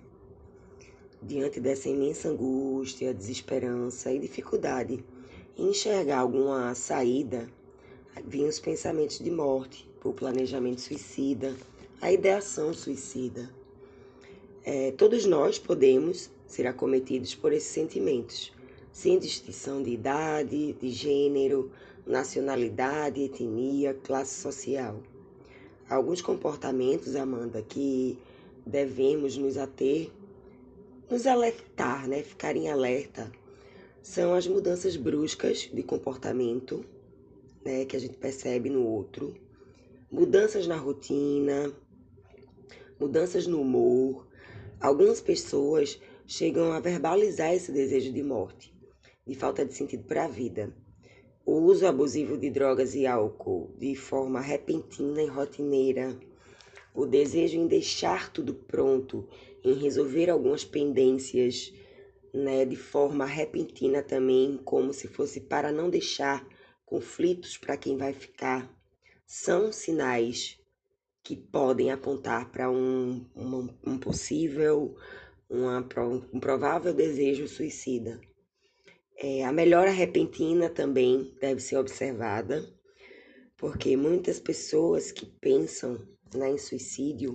Diante 1.23 1.61
dessa 1.61 1.89
imensa 1.89 2.29
angústia, 2.29 3.13
desesperança 3.13 4.13
e 4.13 4.19
dificuldade 4.19 5.05
em 5.59 5.71
enxergar 5.71 6.21
alguma 6.21 6.75
saída, 6.75 7.49
vinham 8.27 8.49
os 8.49 8.61
pensamentos 8.61 9.19
de 9.19 9.31
morte, 9.31 9.89
o 10.05 10.13
planejamento 10.13 10.81
suicida, 10.81 11.55
a 12.01 12.13
ideação 12.13 12.73
suicida. 12.73 13.51
É, 14.69 14.91
todos 14.91 15.25
nós 15.25 15.61
podemos 15.61 16.29
ser 16.45 16.67
acometidos 16.67 17.37
por 17.37 17.53
esses 17.53 17.71
sentimentos, 17.71 18.53
sem 18.93 19.17
distinção 19.17 19.81
de 19.81 19.91
idade, 19.91 20.73
de 20.73 20.89
gênero, 20.91 21.71
nacionalidade, 22.05 23.23
etnia, 23.23 23.95
classe 23.95 24.41
social. 24.41 25.01
Alguns 25.89 26.21
comportamentos, 26.21 27.15
Amanda, 27.15 27.63
que 27.63 28.19
devemos 28.67 29.37
nos 29.37 29.57
ater, 29.57 30.11
nos 31.09 31.29
alertar, 31.29 32.09
né? 32.09 32.25
ficar 32.25 32.57
em 32.57 32.69
alerta, 32.69 33.31
são 34.03 34.35
as 34.35 34.49
mudanças 34.49 34.97
bruscas 34.97 35.71
de 35.73 35.83
comportamento 35.85 36.85
né, 37.65 37.85
que 37.85 37.95
a 37.95 38.01
gente 38.01 38.17
percebe 38.17 38.69
no 38.69 38.85
outro, 38.85 39.33
mudanças 40.11 40.67
na 40.67 40.77
rotina, 40.77 41.73
mudanças 42.99 43.47
no 43.47 43.61
humor. 43.61 44.26
Algumas 44.79 45.23
pessoas 45.23 45.99
chegam 46.27 46.71
a 46.71 46.81
verbalizar 46.81 47.55
esse 47.55 47.73
desejo 47.73 48.13
de 48.13 48.23
morte, 48.23 48.75
de 49.27 49.35
falta 49.35 49.65
de 49.65 49.73
sentido 49.73 50.05
para 50.05 50.27
a 50.27 50.29
vida. 50.29 50.71
O 51.47 51.53
uso 51.53 51.87
abusivo 51.87 52.37
de 52.37 52.51
drogas 52.51 52.95
e 52.95 53.07
álcool 53.07 53.75
de 53.79 53.97
forma 53.97 54.39
repentina 54.39 55.23
e 55.23 55.27
rotineira, 55.27 56.15
o 56.95 57.07
desejo 57.07 57.57
em 57.57 57.67
deixar 57.67 58.31
tudo 58.31 58.53
pronto, 58.53 59.27
em 59.65 59.73
resolver 59.75 60.29
algumas 60.29 60.63
pendências, 60.63 61.73
né, 62.33 62.67
de 62.67 62.77
forma 62.77 63.25
repentina 63.25 64.03
também, 64.03 64.61
como 64.63 64.93
se 64.93 65.09
fosse 65.09 65.41
para 65.41 65.73
não 65.73 65.89
deixar 65.89 66.47
conflitos 66.85 67.57
para 67.57 67.79
quem 67.79 67.97
vai 67.97 68.13
ficar, 68.13 68.71
são 69.27 69.73
sinais 69.73 70.59
que 71.27 71.35
podem 71.35 71.91
apontar 71.91 72.53
para 72.53 72.71
um, 72.71 73.27
um, 73.35 73.69
um, 73.85 73.99
possível, 73.99 74.97
uma, 75.51 75.85
um 76.33 76.39
provável 76.39 76.95
desejo 76.95 77.49
suicida. 77.49 78.21
É, 79.17 79.45
a 79.45 79.51
melhora 79.51 79.91
repentina 79.91 80.71
também 80.71 81.35
deve 81.41 81.61
ser 81.61 81.79
observada, 81.79 82.65
porque 83.57 83.97
muitas 83.97 84.39
pessoas 84.39 85.11
que 85.11 85.27
pensam 85.27 86.01
né, 86.33 86.53
em 86.53 86.59
suicídio, 86.59 87.35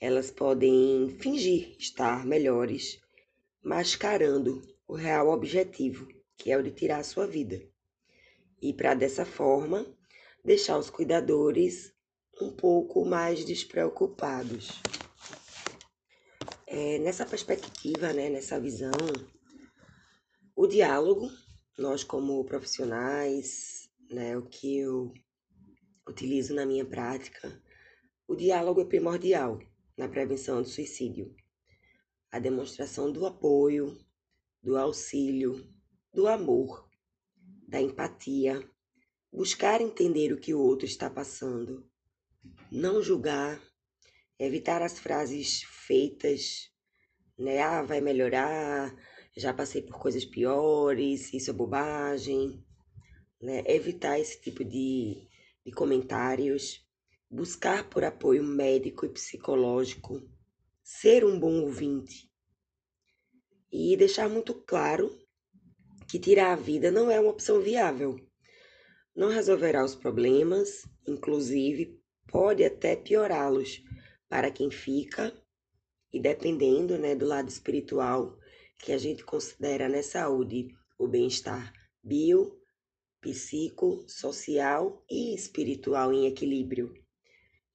elas 0.00 0.32
podem 0.32 1.16
fingir 1.20 1.76
estar 1.78 2.26
melhores, 2.26 2.98
mascarando 3.62 4.60
o 4.88 4.94
real 4.94 5.28
objetivo, 5.28 6.08
que 6.36 6.50
é 6.50 6.58
o 6.58 6.62
de 6.64 6.72
tirar 6.72 6.98
a 6.98 7.04
sua 7.04 7.28
vida. 7.28 7.62
E 8.60 8.72
para 8.72 8.92
dessa 8.92 9.24
forma 9.24 9.86
deixar 10.44 10.76
os 10.76 10.90
cuidadores 10.90 11.93
um 12.40 12.50
pouco 12.50 13.04
mais 13.04 13.44
despreocupados. 13.44 14.80
É, 16.66 16.98
nessa 16.98 17.24
perspectiva, 17.24 18.12
né, 18.12 18.28
nessa 18.28 18.58
visão, 18.58 18.90
o 20.56 20.66
diálogo, 20.66 21.30
nós 21.78 22.02
como 22.02 22.44
profissionais, 22.44 23.88
né, 24.10 24.36
o 24.36 24.42
que 24.42 24.78
eu 24.78 25.12
utilizo 26.08 26.54
na 26.54 26.66
minha 26.66 26.84
prática, 26.84 27.62
o 28.26 28.34
diálogo 28.34 28.80
é 28.80 28.84
primordial 28.84 29.60
na 29.96 30.08
prevenção 30.08 30.62
do 30.62 30.68
suicídio. 30.68 31.34
A 32.30 32.38
demonstração 32.38 33.12
do 33.12 33.26
apoio, 33.26 33.96
do 34.62 34.76
auxílio, 34.76 35.68
do 36.12 36.26
amor, 36.26 36.88
da 37.68 37.80
empatia, 37.80 38.68
buscar 39.32 39.80
entender 39.80 40.32
o 40.32 40.40
que 40.40 40.54
o 40.54 40.60
outro 40.60 40.86
está 40.86 41.08
passando, 41.08 41.88
não 42.70 43.02
julgar, 43.02 43.60
evitar 44.38 44.82
as 44.82 44.98
frases 44.98 45.62
feitas, 45.86 46.70
né? 47.38 47.60
Ah, 47.60 47.82
vai 47.82 48.00
melhorar, 48.00 48.94
já 49.36 49.52
passei 49.52 49.82
por 49.82 49.98
coisas 49.98 50.24
piores, 50.24 51.32
isso 51.32 51.50
é 51.50 51.52
bobagem, 51.52 52.64
né? 53.40 53.62
Evitar 53.66 54.18
esse 54.18 54.40
tipo 54.40 54.64
de, 54.64 55.28
de 55.64 55.72
comentários, 55.72 56.84
buscar 57.30 57.88
por 57.88 58.04
apoio 58.04 58.42
médico 58.42 59.06
e 59.06 59.08
psicológico, 59.08 60.22
ser 60.82 61.24
um 61.24 61.38
bom 61.38 61.62
ouvinte 61.62 62.30
e 63.72 63.96
deixar 63.96 64.28
muito 64.28 64.54
claro 64.54 65.10
que 66.08 66.18
tirar 66.18 66.52
a 66.52 66.56
vida 66.56 66.90
não 66.90 67.10
é 67.10 67.18
uma 67.18 67.30
opção 67.30 67.60
viável. 67.60 68.16
Não 69.16 69.28
resolverá 69.28 69.84
os 69.84 69.94
problemas, 69.94 70.86
inclusive 71.06 72.00
pode 72.26 72.64
até 72.64 72.96
piorá-los 72.96 73.82
para 74.28 74.50
quem 74.50 74.70
fica 74.70 75.32
e 76.12 76.20
dependendo, 76.20 76.96
né, 76.98 77.14
do 77.14 77.26
lado 77.26 77.48
espiritual 77.48 78.38
que 78.78 78.92
a 78.92 78.98
gente 78.98 79.24
considera 79.24 79.88
na 79.88 80.02
saúde 80.02 80.68
o 80.98 81.08
bem-estar 81.08 81.72
bio, 82.02 82.60
psico, 83.20 84.04
social 84.06 85.04
e 85.10 85.34
espiritual 85.34 86.12
em 86.12 86.26
equilíbrio. 86.26 86.94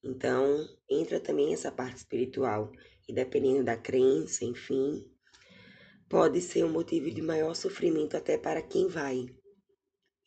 Então, 0.03 0.67
entra 0.89 1.19
também 1.19 1.53
essa 1.53 1.71
parte 1.71 1.97
espiritual 1.97 2.71
e 3.07 3.13
dependendo 3.13 3.63
da 3.63 3.75
crença, 3.75 4.45
enfim, 4.45 5.11
pode 6.07 6.41
ser 6.41 6.63
um 6.63 6.71
motivo 6.71 7.11
de 7.11 7.21
maior 7.21 7.55
sofrimento 7.55 8.15
até 8.15 8.37
para 8.37 8.61
quem 8.61 8.87
vai. 8.87 9.25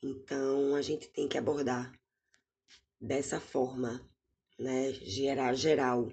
Então, 0.03 0.75
a 0.75 0.83
gente 0.83 1.09
tem 1.09 1.29
que 1.29 1.39
abordar 1.39 1.93
dessa 3.01 3.41
forma 3.41 4.07
né, 4.63 4.93
geral, 4.93 5.55
geral. 5.55 6.13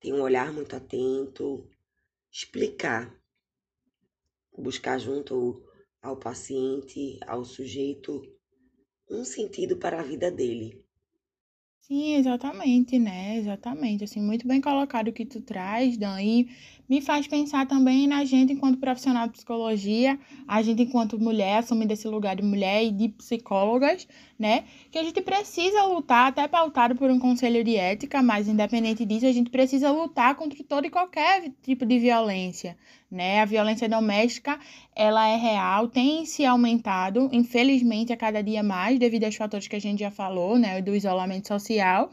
Tem 0.00 0.12
um 0.12 0.22
olhar 0.22 0.52
muito 0.52 0.76
atento, 0.76 1.68
explicar, 2.32 3.14
buscar 4.56 4.98
junto 4.98 5.62
ao 6.00 6.16
paciente, 6.16 7.18
ao 7.26 7.44
sujeito, 7.44 8.22
um 9.10 9.24
sentido 9.24 9.76
para 9.78 10.00
a 10.00 10.04
vida 10.04 10.30
dele. 10.30 10.84
Sim, 11.80 12.14
exatamente, 12.14 12.98
né? 12.98 13.36
Exatamente. 13.36 14.04
Assim, 14.04 14.20
muito 14.20 14.46
bem 14.46 14.60
colocado 14.60 15.08
o 15.08 15.12
que 15.12 15.26
tu 15.26 15.40
traz, 15.40 15.96
Dan. 15.98 16.20
E 16.22 16.48
me 16.88 17.00
faz 17.00 17.26
pensar 17.26 17.66
também 17.66 18.06
na 18.06 18.24
gente 18.24 18.52
enquanto 18.52 18.78
profissional 18.78 19.26
de 19.26 19.32
psicologia, 19.32 20.18
a 20.46 20.60
gente 20.62 20.82
enquanto 20.82 21.18
mulher, 21.18 21.58
assumindo 21.58 21.92
esse 21.92 22.06
lugar 22.06 22.36
de 22.36 22.42
mulher 22.42 22.84
e 22.84 22.90
de 22.90 23.08
psicólogas, 23.08 24.06
né? 24.38 24.64
Que 24.90 24.98
a 24.98 25.02
gente 25.02 25.20
precisa 25.20 25.84
lutar, 25.84 26.28
até 26.28 26.46
pautado 26.46 26.94
por 26.94 27.10
um 27.10 27.18
conselho 27.18 27.64
de 27.64 27.76
ética, 27.76 28.22
mas 28.22 28.48
independente 28.48 29.04
disso, 29.04 29.26
a 29.26 29.32
gente 29.32 29.50
precisa 29.50 29.90
lutar 29.90 30.34
contra 30.34 30.62
todo 30.64 30.86
e 30.86 30.90
qualquer 30.90 31.50
tipo 31.62 31.86
de 31.86 31.98
violência, 31.98 32.76
né? 33.10 33.40
A 33.40 33.44
violência 33.44 33.88
doméstica, 33.88 34.58
ela 34.94 35.26
é 35.28 35.36
real, 35.36 35.88
tem 35.88 36.26
se 36.26 36.44
aumentado, 36.44 37.28
infelizmente, 37.32 38.12
a 38.12 38.16
cada 38.16 38.42
dia 38.42 38.62
mais, 38.62 38.98
devido 38.98 39.24
aos 39.24 39.36
fatores 39.36 39.68
que 39.68 39.76
a 39.76 39.80
gente 39.80 40.00
já 40.00 40.10
falou, 40.10 40.58
né? 40.58 40.82
Do 40.82 40.94
isolamento 40.94 41.48
social. 41.48 42.10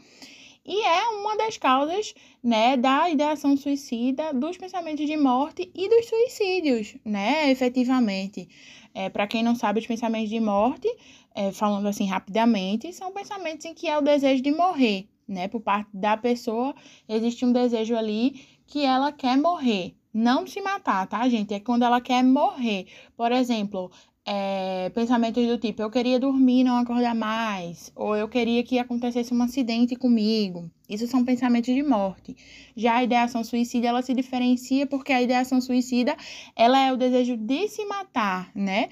E 0.64 0.86
é 0.86 1.08
uma 1.08 1.36
das 1.36 1.56
causas, 1.56 2.14
né, 2.42 2.76
da 2.76 3.08
ideação 3.10 3.56
suicida, 3.56 4.32
dos 4.32 4.56
pensamentos 4.56 5.06
de 5.06 5.16
morte 5.16 5.70
e 5.74 5.88
dos 5.88 6.06
suicídios, 6.06 6.96
né, 7.04 7.50
efetivamente. 7.50 8.48
É, 8.94 9.08
Para 9.08 9.26
quem 9.26 9.42
não 9.42 9.54
sabe, 9.54 9.80
os 9.80 9.86
pensamentos 9.86 10.30
de 10.30 10.40
morte, 10.40 10.88
é, 11.34 11.52
falando 11.52 11.86
assim 11.86 12.06
rapidamente, 12.06 12.92
são 12.92 13.12
pensamentos 13.12 13.64
em 13.66 13.74
que 13.74 13.86
é 13.88 13.96
o 13.96 14.02
desejo 14.02 14.42
de 14.42 14.50
morrer, 14.50 15.08
né, 15.28 15.48
por 15.48 15.60
parte 15.60 15.90
da 15.94 16.16
pessoa, 16.16 16.74
existe 17.08 17.44
um 17.44 17.52
desejo 17.52 17.96
ali 17.96 18.44
que 18.66 18.84
ela 18.84 19.12
quer 19.12 19.36
morrer, 19.36 19.94
não 20.12 20.46
se 20.46 20.60
matar, 20.60 21.06
tá, 21.06 21.28
gente? 21.28 21.54
É 21.54 21.60
quando 21.60 21.84
ela 21.84 22.00
quer 22.00 22.22
morrer. 22.24 22.86
Por 23.16 23.30
exemplo, 23.30 23.90
é, 24.32 24.90
pensamentos 24.90 25.44
do 25.44 25.58
tipo, 25.58 25.82
eu 25.82 25.90
queria 25.90 26.20
dormir 26.20 26.62
não 26.62 26.76
acordar 26.76 27.16
mais, 27.16 27.90
ou 27.96 28.14
eu 28.14 28.28
queria 28.28 28.62
que 28.62 28.78
acontecesse 28.78 29.34
um 29.34 29.42
acidente 29.42 29.96
comigo. 29.96 30.70
Isso 30.88 31.04
são 31.08 31.24
pensamentos 31.24 31.74
de 31.74 31.82
morte. 31.82 32.36
Já 32.76 32.98
a 32.98 33.02
ideação 33.02 33.42
suicida, 33.42 33.88
ela 33.88 34.02
se 34.02 34.14
diferencia 34.14 34.86
porque 34.86 35.12
a 35.12 35.20
ideação 35.20 35.60
suicida, 35.60 36.16
ela 36.54 36.78
é 36.78 36.92
o 36.92 36.96
desejo 36.96 37.36
de 37.36 37.66
se 37.66 37.84
matar, 37.86 38.52
né? 38.54 38.88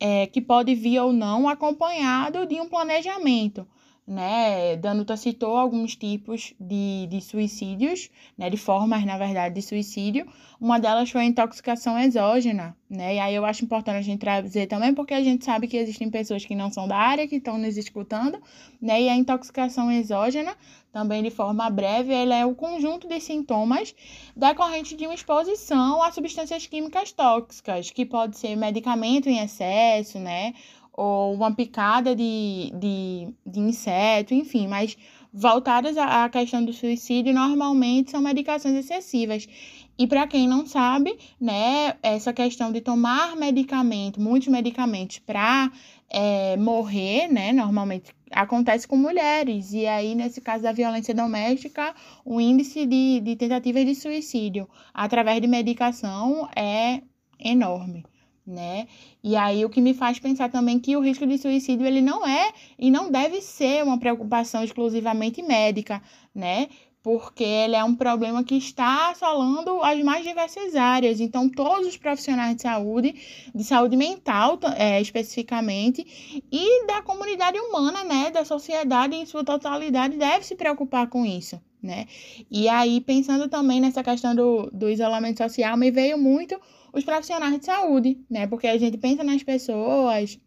É, 0.00 0.26
que 0.28 0.40
pode 0.40 0.74
vir 0.74 0.98
ou 1.00 1.12
não 1.12 1.46
acompanhado 1.46 2.46
de 2.46 2.58
um 2.58 2.66
planejamento 2.66 3.68
né? 4.06 4.76
Danuta 4.76 5.16
citou 5.16 5.56
alguns 5.56 5.94
tipos 5.94 6.52
de, 6.58 7.06
de 7.08 7.20
suicídios, 7.20 8.10
né? 8.36 8.50
De 8.50 8.56
formas, 8.56 9.04
na 9.04 9.16
verdade, 9.16 9.54
de 9.54 9.62
suicídio. 9.62 10.26
Uma 10.60 10.78
delas 10.78 11.10
foi 11.10 11.22
a 11.22 11.24
intoxicação 11.24 11.98
exógena, 11.98 12.76
né? 12.88 13.14
E 13.14 13.18
aí 13.18 13.34
eu 13.34 13.44
acho 13.44 13.64
importante 13.64 13.98
a 13.98 14.02
gente 14.02 14.18
trazer 14.18 14.66
também, 14.66 14.92
porque 14.92 15.14
a 15.14 15.22
gente 15.22 15.44
sabe 15.44 15.68
que 15.68 15.76
existem 15.76 16.10
pessoas 16.10 16.44
que 16.44 16.54
não 16.54 16.70
são 16.70 16.88
da 16.88 16.96
área, 16.96 17.28
que 17.28 17.36
estão 17.36 17.56
nos 17.56 17.76
escutando, 17.76 18.40
né? 18.80 19.00
E 19.02 19.08
a 19.08 19.16
intoxicação 19.16 19.90
exógena, 19.90 20.56
também 20.92 21.22
de 21.22 21.30
forma 21.30 21.70
breve, 21.70 22.12
ela 22.12 22.34
é 22.34 22.44
o 22.44 22.54
conjunto 22.54 23.06
de 23.06 23.20
sintomas 23.20 23.94
decorrente 24.34 24.96
de 24.96 25.06
uma 25.06 25.14
exposição 25.14 26.02
a 26.02 26.10
substâncias 26.10 26.66
químicas 26.66 27.12
tóxicas, 27.12 27.90
que 27.90 28.04
pode 28.04 28.36
ser 28.36 28.56
medicamento 28.56 29.28
em 29.28 29.38
excesso, 29.38 30.18
né? 30.18 30.52
Ou 30.92 31.34
uma 31.34 31.54
picada 31.54 32.14
de, 32.14 32.72
de, 32.74 33.28
de 33.46 33.60
inseto, 33.60 34.34
enfim, 34.34 34.66
mas 34.66 34.96
voltadas 35.32 35.96
à 35.96 36.28
questão 36.28 36.64
do 36.64 36.72
suicídio, 36.72 37.32
normalmente 37.32 38.10
são 38.10 38.20
medicações 38.20 38.74
excessivas. 38.74 39.46
E 39.98 40.06
para 40.06 40.26
quem 40.26 40.48
não 40.48 40.66
sabe, 40.66 41.16
né, 41.40 41.94
essa 42.02 42.32
questão 42.32 42.72
de 42.72 42.80
tomar 42.80 43.36
medicamento, 43.36 44.20
muitos 44.20 44.48
medicamentos 44.48 45.18
para 45.18 45.70
é, 46.08 46.56
morrer, 46.56 47.28
né, 47.28 47.52
normalmente 47.52 48.12
acontece 48.30 48.88
com 48.88 48.96
mulheres. 48.96 49.72
E 49.72 49.86
aí, 49.86 50.14
nesse 50.14 50.40
caso 50.40 50.62
da 50.62 50.72
violência 50.72 51.14
doméstica, 51.14 51.94
o 52.24 52.40
índice 52.40 52.86
de, 52.86 53.20
de 53.20 53.36
tentativas 53.36 53.84
de 53.84 53.94
suicídio 53.94 54.68
através 54.94 55.40
de 55.40 55.46
medicação 55.46 56.48
é 56.56 57.02
enorme 57.38 58.04
né? 58.46 58.86
E 59.22 59.36
aí 59.36 59.64
o 59.64 59.70
que 59.70 59.80
me 59.80 59.94
faz 59.94 60.18
pensar 60.18 60.50
também 60.50 60.78
que 60.78 60.96
o 60.96 61.00
risco 61.00 61.26
de 61.26 61.38
suicídio 61.38 61.86
ele 61.86 62.00
não 62.00 62.26
é 62.26 62.52
e 62.78 62.90
não 62.90 63.10
deve 63.10 63.40
ser 63.40 63.84
uma 63.84 63.98
preocupação 63.98 64.64
exclusivamente 64.64 65.42
médica, 65.42 66.02
né? 66.34 66.68
Porque 67.02 67.44
ele 67.44 67.74
é 67.74 67.82
um 67.82 67.94
problema 67.94 68.44
que 68.44 68.54
está 68.56 69.10
assolando 69.10 69.82
as 69.82 70.02
mais 70.02 70.22
diversas 70.22 70.76
áreas. 70.76 71.18
Então, 71.18 71.48
todos 71.48 71.86
os 71.86 71.96
profissionais 71.96 72.56
de 72.56 72.62
saúde, 72.62 73.14
de 73.54 73.64
saúde 73.64 73.96
mental 73.96 74.58
é, 74.76 75.00
especificamente, 75.00 76.42
e 76.52 76.86
da 76.86 77.00
comunidade 77.00 77.58
humana, 77.58 78.04
né, 78.04 78.30
da 78.30 78.44
sociedade 78.44 79.16
em 79.16 79.24
sua 79.24 79.42
totalidade, 79.42 80.18
deve 80.18 80.44
se 80.44 80.54
preocupar 80.54 81.08
com 81.08 81.24
isso 81.24 81.58
né? 81.82 82.06
E 82.50 82.68
aí, 82.68 83.00
pensando 83.00 83.48
também 83.48 83.80
nessa 83.80 84.02
questão 84.02 84.34
do, 84.34 84.70
do 84.72 84.88
isolamento 84.88 85.38
social, 85.38 85.76
me 85.76 85.90
veio 85.90 86.18
muito 86.18 86.60
os 86.92 87.04
profissionais 87.04 87.58
de 87.58 87.64
saúde, 87.64 88.24
né? 88.30 88.46
Porque 88.46 88.66
a 88.66 88.78
gente 88.78 88.98
pensa 88.98 89.24
nas 89.24 89.42
pessoas, 89.42 90.38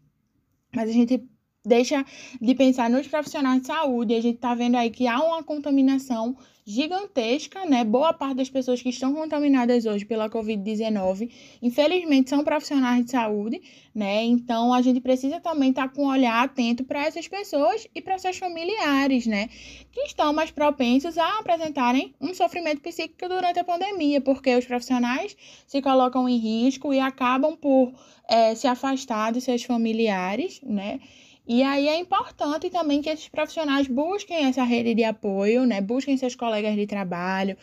mas 0.74 0.88
a 0.90 0.92
gente 0.92 1.18
deixa 1.64 2.04
de 2.40 2.54
pensar 2.54 2.90
nos 2.90 3.06
profissionais 3.08 3.60
de 3.62 3.66
saúde. 3.66 4.14
A 4.14 4.20
gente 4.20 4.36
está 4.36 4.54
vendo 4.54 4.76
aí 4.76 4.90
que 4.90 5.06
há 5.06 5.18
uma 5.22 5.42
contaminação 5.42 6.36
gigantesca, 6.66 7.66
né? 7.66 7.84
Boa 7.84 8.12
parte 8.14 8.36
das 8.36 8.48
pessoas 8.48 8.80
que 8.80 8.88
estão 8.88 9.12
contaminadas 9.14 9.84
hoje 9.84 10.04
pela 10.04 10.30
Covid-19, 10.30 11.30
infelizmente, 11.62 12.30
são 12.30 12.42
profissionais 12.42 13.04
de 13.04 13.10
saúde, 13.10 13.60
né? 13.94 14.24
Então, 14.24 14.72
a 14.72 14.80
gente 14.80 15.00
precisa 15.00 15.40
também 15.40 15.70
estar 15.70 15.88
tá 15.88 15.94
com 15.94 16.04
um 16.04 16.08
olhar 16.08 16.42
atento 16.42 16.82
para 16.82 17.04
essas 17.04 17.28
pessoas 17.28 17.86
e 17.94 18.00
para 18.00 18.18
seus 18.18 18.38
familiares, 18.38 19.26
né? 19.26 19.48
Que 19.92 20.00
estão 20.02 20.32
mais 20.32 20.50
propensos 20.50 21.18
a 21.18 21.38
apresentarem 21.38 22.14
um 22.18 22.32
sofrimento 22.32 22.80
psíquico 22.80 23.28
durante 23.28 23.58
a 23.58 23.64
pandemia, 23.64 24.20
porque 24.22 24.56
os 24.56 24.64
profissionais 24.64 25.36
se 25.66 25.82
colocam 25.82 26.26
em 26.26 26.38
risco 26.38 26.94
e 26.94 26.98
acabam 26.98 27.56
por 27.56 27.92
é, 28.26 28.54
se 28.54 28.66
afastar 28.66 29.32
dos 29.32 29.44
seus 29.44 29.62
familiares, 29.64 30.60
né? 30.62 30.98
E 31.46 31.62
aí 31.62 31.88
é 31.88 31.98
importante 31.98 32.70
também 32.70 33.02
que 33.02 33.10
esses 33.10 33.28
profissionais 33.28 33.86
busquem 33.86 34.46
essa 34.46 34.64
rede 34.64 34.94
de 34.94 35.04
apoio, 35.04 35.66
né? 35.66 35.80
Busquem 35.80 36.16
seus 36.16 36.34
colegas 36.34 36.74
de 36.74 36.86
trabalho, 36.86 37.56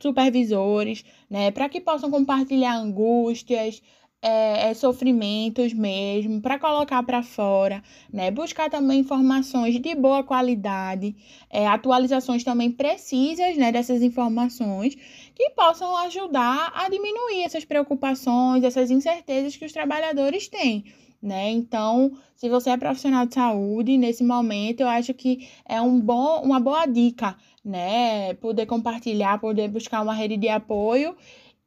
supervisores, 0.00 1.04
né? 1.28 1.50
Para 1.50 1.68
que 1.68 1.82
possam 1.82 2.10
compartilhar 2.10 2.74
angústias, 2.76 3.82
é, 4.22 4.70
é, 4.70 4.74
sofrimentos 4.74 5.72
mesmo, 5.72 6.40
para 6.40 6.58
colocar 6.58 7.02
para 7.02 7.22
fora, 7.22 7.82
né? 8.12 8.30
Buscar 8.30 8.70
também 8.70 9.00
informações 9.00 9.78
de 9.80 9.94
boa 9.94 10.24
qualidade, 10.24 11.14
é, 11.50 11.66
atualizações 11.66 12.42
também 12.42 12.70
precisas, 12.70 13.56
né? 13.56 13.70
Dessas 13.70 14.02
informações 14.02 14.94
que 15.34 15.50
possam 15.50 15.96
ajudar 15.98 16.72
a 16.74 16.88
diminuir 16.88 17.42
essas 17.44 17.64
preocupações, 17.64 18.64
essas 18.64 18.90
incertezas 18.90 19.56
que 19.56 19.64
os 19.64 19.72
trabalhadores 19.72 20.48
têm 20.48 20.84
né? 21.22 21.50
Então, 21.50 22.12
se 22.36 22.48
você 22.48 22.70
é 22.70 22.76
profissional 22.76 23.26
de 23.26 23.34
saúde, 23.34 23.98
nesse 23.98 24.22
momento 24.24 24.80
eu 24.80 24.88
acho 24.88 25.12
que 25.14 25.48
é 25.64 25.80
um 25.80 26.00
bom, 26.00 26.42
uma 26.42 26.60
boa 26.60 26.86
dica, 26.86 27.36
né? 27.64 28.34
Poder 28.34 28.66
compartilhar, 28.66 29.40
poder 29.40 29.68
buscar 29.68 30.02
uma 30.02 30.14
rede 30.14 30.36
de 30.36 30.48
apoio. 30.48 31.16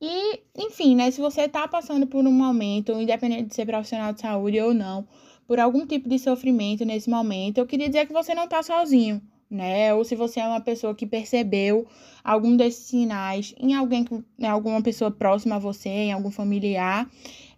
E, 0.02 0.40
enfim, 0.58 0.96
né? 0.96 1.12
Se 1.12 1.22
você 1.22 1.42
está 1.42 1.68
passando 1.68 2.08
por 2.08 2.26
um 2.26 2.32
momento, 2.32 2.94
independente 2.94 3.50
de 3.50 3.56
ser 3.56 3.66
profissional 3.66 4.14
de 4.14 4.22
saúde 4.22 4.60
ou 4.60 4.74
não, 4.74 5.08
por 5.46 5.60
algum 5.60 5.86
tipo 5.86 6.08
de 6.08 6.18
sofrimento 6.18 6.86
nesse 6.86 7.10
momento, 7.10 7.58
eu 7.58 7.68
queria 7.68 7.88
dizer 7.88 8.08
que 8.08 8.14
você 8.14 8.34
não 8.34 8.46
está 8.46 8.64
sozinho, 8.64 9.22
né? 9.50 9.94
Ou 9.94 10.06
se 10.06 10.16
você 10.16 10.40
é 10.40 10.48
uma 10.48 10.62
pessoa 10.62 10.96
que 10.96 11.06
percebeu 11.06 11.86
algum 12.24 12.56
desses 12.56 12.86
sinais 12.86 13.54
em 13.60 13.74
alguém, 13.76 14.06
em 14.40 14.46
alguma 14.46 14.82
pessoa 14.82 15.12
próxima 15.12 15.58
a 15.58 15.60
você, 15.60 15.90
em 15.90 16.14
algum 16.14 16.32
familiar, 16.32 17.10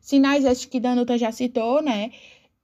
Sinais 0.04 0.44
esses 0.44 0.66
que 0.66 0.82
Danuta 0.82 1.18
já 1.18 1.32
citou, 1.32 1.82
né? 1.82 2.12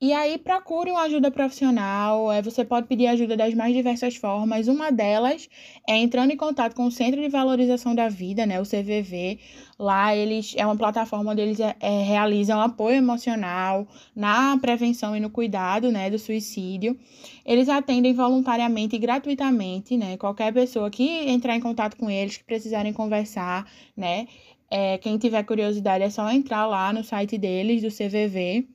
E 0.02 0.14
aí 0.14 0.38
procure 0.38 0.92
uma 0.92 1.04
ajuda 1.04 1.32
profissional. 1.32 2.32
É, 2.32 2.42
você 2.42 2.66
pode 2.66 2.88
pedir 2.88 3.08
ajuda 3.08 3.38
das 3.38 3.54
mais 3.54 3.74
diversas 3.74 4.16
formas. 4.18 4.68
Uma 4.68 4.92
delas 4.92 5.50
é 5.88 5.96
entrando 5.98 6.32
em 6.32 6.38
contato 6.38 6.76
com 6.76 6.86
o 6.86 6.92
Centro 6.92 7.22
de 7.22 7.30
Valorização 7.30 7.96
da 7.96 8.10
Vida, 8.10 8.46
né? 8.46 8.60
O 8.60 8.66
CVV. 8.66 9.40
Lá 9.80 10.14
eles 10.14 10.54
é 10.58 10.66
uma 10.66 10.76
plataforma 10.76 11.32
onde 11.32 11.42
eles 11.42 11.60
é, 11.62 11.76
realizam 12.04 12.60
apoio 12.60 12.98
emocional 12.98 13.88
na 14.14 14.58
prevenção 14.58 15.16
e 15.16 15.20
no 15.22 15.30
cuidado, 15.30 15.90
né, 15.92 16.10
do 16.10 16.20
suicídio. 16.20 16.98
Eles 17.46 17.70
atendem 17.70 18.14
voluntariamente 18.14 18.98
e 18.98 19.00
gratuitamente, 19.00 19.96
né? 19.98 20.18
Qualquer 20.18 20.54
pessoa 20.54 20.90
que 20.90 21.30
entrar 21.30 21.56
em 21.56 21.62
contato 21.62 21.96
com 21.96 22.10
eles, 22.10 22.38
que 22.38 22.44
precisarem 22.44 22.92
conversar, 22.92 23.66
né? 23.96 24.28
É, 24.70 24.98
quem 25.00 25.18
tiver 25.18 25.44
curiosidade 25.44 26.04
é 26.04 26.10
só 26.10 26.30
entrar 26.32 26.66
lá 26.68 26.94
no 26.94 27.04
site 27.04 27.38
deles, 27.38 27.82
do 27.82 27.90
CVV. 27.90 28.68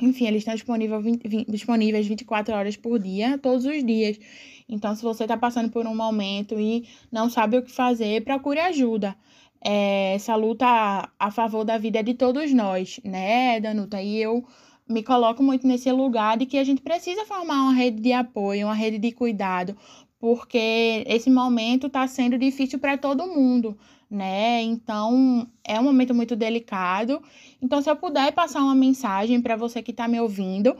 Enfim, 0.00 0.26
eles 0.26 0.38
estão 0.38 0.54
disponíveis, 0.54 1.04
20, 1.04 1.28
20, 1.28 1.50
disponíveis 1.50 2.06
24 2.06 2.54
horas 2.54 2.76
por 2.76 2.98
dia, 2.98 3.38
todos 3.38 3.66
os 3.66 3.84
dias. 3.84 4.18
Então, 4.68 4.94
se 4.94 5.02
você 5.02 5.24
está 5.24 5.36
passando 5.36 5.70
por 5.70 5.86
um 5.86 5.94
momento 5.94 6.58
e 6.58 6.88
não 7.12 7.28
sabe 7.28 7.58
o 7.58 7.62
que 7.62 7.70
fazer, 7.70 8.24
procure 8.24 8.60
ajuda. 8.60 9.14
É, 9.62 10.14
essa 10.14 10.34
luta 10.36 10.66
a, 11.18 11.30
favor 11.30 11.64
da 11.64 11.76
vida 11.76 11.98
é 11.98 12.02
de 12.02 12.14
todos 12.14 12.50
nós, 12.54 12.98
né, 13.04 13.60
Danuta? 13.60 14.00
E 14.00 14.16
eu 14.16 14.42
me 14.88 15.02
coloco 15.02 15.42
muito 15.42 15.66
nesse 15.66 15.92
lugar 15.92 16.38
de 16.38 16.46
que 16.46 16.56
a 16.56 16.64
gente 16.64 16.80
precisa 16.80 17.26
formar 17.26 17.62
uma 17.62 17.74
rede 17.74 18.00
de 18.00 18.12
apoio, 18.12 18.66
uma 18.66 18.74
rede 18.74 18.98
de 18.98 19.12
cuidado, 19.12 19.76
porque 20.18 21.04
esse 21.06 21.28
momento 21.30 21.88
está 21.88 22.06
sendo 22.06 22.38
difícil 22.38 22.78
para 22.78 22.96
todo 22.96 23.26
mundo 23.26 23.76
né? 24.10 24.62
Então, 24.62 25.46
é 25.62 25.78
um 25.78 25.84
momento 25.84 26.14
muito 26.14 26.34
delicado. 26.34 27.22
Então, 27.62 27.80
se 27.80 27.88
eu 27.88 27.96
puder 27.96 28.32
passar 28.32 28.60
uma 28.60 28.74
mensagem 28.74 29.40
para 29.40 29.56
você 29.56 29.82
que 29.82 29.92
está 29.92 30.08
me 30.08 30.20
ouvindo, 30.20 30.76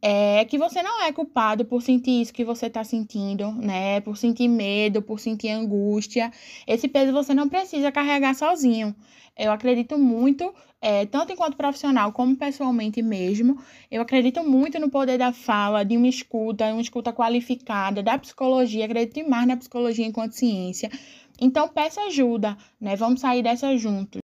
é 0.00 0.44
que 0.44 0.56
você 0.56 0.80
não 0.82 1.02
é 1.02 1.12
culpado 1.12 1.64
por 1.64 1.82
sentir 1.82 2.22
isso 2.22 2.32
que 2.32 2.44
você 2.44 2.66
está 2.66 2.84
sentindo, 2.84 3.50
né? 3.52 4.00
Por 4.00 4.16
sentir 4.16 4.46
medo, 4.46 5.02
por 5.02 5.18
sentir 5.18 5.48
angústia. 5.48 6.30
Esse 6.66 6.86
peso 6.86 7.12
você 7.12 7.34
não 7.34 7.48
precisa 7.48 7.90
carregar 7.90 8.34
sozinho. 8.34 8.94
Eu 9.36 9.52
acredito 9.52 9.96
muito, 9.96 10.52
é, 10.80 11.06
tanto 11.06 11.32
enquanto 11.32 11.56
profissional 11.56 12.12
como 12.12 12.36
pessoalmente 12.36 13.00
mesmo, 13.00 13.56
eu 13.88 14.02
acredito 14.02 14.42
muito 14.42 14.80
no 14.80 14.90
poder 14.90 15.16
da 15.16 15.32
fala, 15.32 15.84
de 15.84 15.96
uma 15.96 16.08
escuta, 16.08 16.72
uma 16.72 16.82
escuta 16.82 17.12
qualificada, 17.12 18.02
da 18.02 18.18
psicologia, 18.18 18.84
acredito 18.84 19.28
mais 19.30 19.46
na 19.46 19.56
psicologia 19.56 20.04
enquanto 20.04 20.32
ciência, 20.32 20.90
então, 21.40 21.68
peça 21.68 22.00
ajuda, 22.02 22.56
né? 22.80 22.96
Vamos 22.96 23.20
sair 23.20 23.42
dessa 23.42 23.76
juntos. 23.76 24.20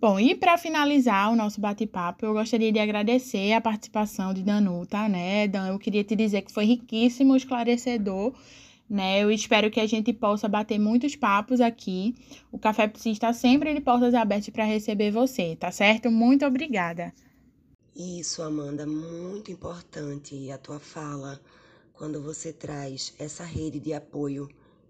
Bom, 0.00 0.20
e 0.20 0.34
para 0.34 0.56
finalizar 0.56 1.32
o 1.32 1.36
nosso 1.36 1.60
bate-papo, 1.60 2.24
eu 2.24 2.32
gostaria 2.32 2.70
de 2.70 2.78
agradecer 2.78 3.52
a 3.52 3.60
participação 3.60 4.32
de 4.32 4.44
Danuta, 4.44 5.08
né? 5.08 5.48
Dan, 5.48 5.68
eu 5.68 5.78
queria 5.78 6.04
te 6.04 6.14
dizer 6.14 6.42
que 6.42 6.52
foi 6.52 6.64
riquíssimo, 6.64 7.34
esclarecedor, 7.34 8.32
né? 8.88 9.20
Eu 9.20 9.30
espero 9.30 9.70
que 9.70 9.80
a 9.80 9.86
gente 9.86 10.12
possa 10.12 10.48
bater 10.48 10.78
muitos 10.78 11.16
papos 11.16 11.60
aqui. 11.60 12.14
O 12.52 12.58
Café 12.58 12.86
Psi 12.86 13.10
está 13.10 13.32
sempre 13.32 13.74
de 13.74 13.80
portas 13.80 14.14
abertas 14.14 14.50
para 14.50 14.64
receber 14.64 15.10
você, 15.10 15.56
tá 15.56 15.72
certo? 15.72 16.10
Muito 16.12 16.46
obrigada. 16.46 17.12
Isso, 17.96 18.40
Amanda, 18.42 18.86
muito 18.86 19.50
importante 19.50 20.48
a 20.52 20.58
tua 20.58 20.78
fala 20.78 21.40
quando 21.92 22.22
você 22.22 22.52
traz 22.52 23.12
essa 23.18 23.42
rede 23.42 23.80
de 23.80 23.92
apoio 23.92 24.48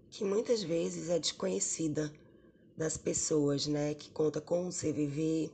que 0.09 0.23
muitas 0.23 0.63
vezes 0.63 1.09
é 1.09 1.19
desconhecida 1.19 2.11
das 2.75 2.97
pessoas, 2.97 3.67
né? 3.67 3.93
Que 3.93 4.09
conta 4.09 4.41
com 4.41 4.67
o 4.67 4.71
CVV, 4.71 5.51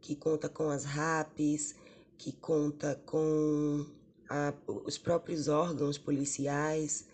que 0.00 0.14
conta 0.14 0.48
com 0.48 0.68
as 0.70 0.84
RAPs, 0.84 1.74
que 2.16 2.32
conta 2.32 3.00
com 3.06 3.86
a, 4.28 4.52
os 4.84 4.98
próprios 4.98 5.48
órgãos 5.48 5.98
policiais, 5.98 7.06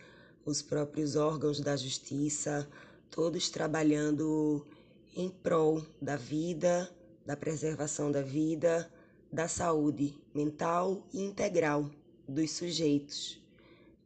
os 0.44 0.60
próprios 0.60 1.16
órgãos 1.16 1.60
da 1.60 1.76
justiça, 1.76 2.68
todos 3.10 3.48
trabalhando 3.48 4.66
em 5.14 5.30
prol 5.30 5.84
da 6.02 6.16
vida, 6.16 6.90
da 7.24 7.36
preservação 7.36 8.10
da 8.10 8.20
vida, 8.20 8.90
da 9.32 9.48
saúde 9.48 10.14
mental 10.34 11.06
e 11.12 11.22
integral 11.22 11.90
dos 12.28 12.50
sujeitos. 12.50 13.43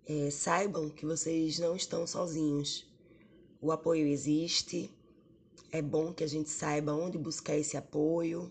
É, 0.09 0.31
saibam 0.31 0.89
que 0.89 1.05
vocês 1.05 1.59
não 1.59 1.77
estão 1.77 2.07
sozinhos. 2.07 2.87
O 3.61 3.71
apoio 3.71 4.07
existe. 4.07 4.91
É 5.71 5.83
bom 5.83 6.15
que 6.15 6.25
a 6.25 6.27
gente 6.27 6.49
saiba 6.49 6.95
onde 6.95 7.19
buscar 7.19 7.59
esse 7.59 7.77
apoio. 7.77 8.51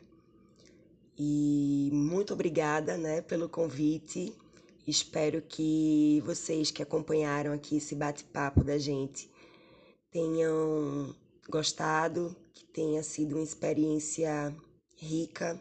E 1.17 1.89
muito 1.91 2.33
obrigada, 2.33 2.95
né, 2.95 3.21
pelo 3.23 3.49
convite. 3.49 4.37
Espero 4.85 5.41
que 5.41 6.21
vocês 6.23 6.69
que 6.69 6.83
acompanharam 6.83 7.51
aqui 7.51 7.77
esse 7.77 7.95
bate-papo 7.95 8.63
da 8.63 8.77
gente 8.77 9.27
tenham 10.11 11.15
gostado, 11.49 12.35
que 12.53 12.65
tenha 12.65 13.01
sido 13.01 13.35
uma 13.35 13.43
experiência 13.43 14.55
rica, 14.95 15.59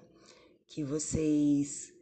que 0.67 0.85
vocês 0.85 1.93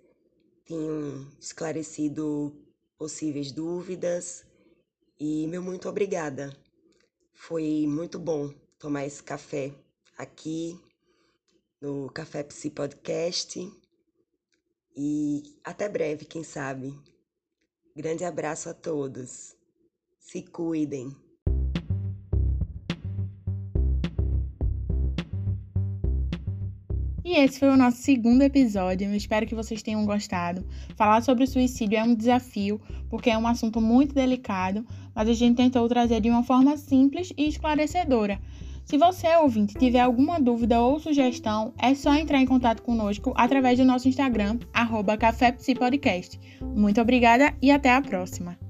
tenham 0.66 1.26
esclarecido 1.40 2.63
possíveis 3.04 3.52
dúvidas 3.52 4.46
e 5.20 5.46
meu 5.48 5.62
muito 5.62 5.90
obrigada. 5.90 6.56
Foi 7.34 7.86
muito 7.86 8.18
bom 8.18 8.48
tomar 8.78 9.04
esse 9.04 9.22
café 9.22 9.74
aqui 10.16 10.80
no 11.82 12.10
Café 12.10 12.42
Psi 12.42 12.70
Podcast 12.70 13.60
e 14.96 15.42
até 15.62 15.86
breve, 15.86 16.24
quem 16.24 16.42
sabe. 16.42 16.98
Grande 17.94 18.24
abraço 18.24 18.70
a 18.70 18.74
todos. 18.74 19.54
Se 20.18 20.40
cuidem. 20.40 21.23
E 27.34 27.38
esse 27.38 27.58
foi 27.58 27.68
o 27.68 27.76
nosso 27.76 27.96
segundo 27.96 28.42
episódio. 28.42 29.08
Eu 29.08 29.16
espero 29.16 29.44
que 29.44 29.56
vocês 29.56 29.82
tenham 29.82 30.06
gostado. 30.06 30.64
Falar 30.94 31.20
sobre 31.20 31.48
suicídio 31.48 31.98
é 31.98 32.04
um 32.04 32.14
desafio, 32.14 32.80
porque 33.10 33.28
é 33.28 33.36
um 33.36 33.48
assunto 33.48 33.80
muito 33.80 34.14
delicado, 34.14 34.86
mas 35.12 35.28
a 35.28 35.32
gente 35.32 35.56
tentou 35.56 35.88
trazer 35.88 36.20
de 36.20 36.30
uma 36.30 36.44
forma 36.44 36.76
simples 36.76 37.32
e 37.36 37.48
esclarecedora. 37.48 38.38
Se 38.84 38.96
você, 38.96 39.34
ouvinte, 39.34 39.74
tiver 39.74 39.98
alguma 39.98 40.38
dúvida 40.38 40.80
ou 40.80 41.00
sugestão, 41.00 41.74
é 41.76 41.92
só 41.92 42.14
entrar 42.14 42.40
em 42.40 42.46
contato 42.46 42.82
conosco 42.82 43.32
através 43.34 43.78
do 43.78 43.84
nosso 43.84 44.08
Instagram, 44.08 44.60
arroba 44.72 45.18
Muito 46.76 47.00
obrigada 47.00 47.52
e 47.60 47.72
até 47.72 47.90
a 47.90 48.00
próxima! 48.00 48.63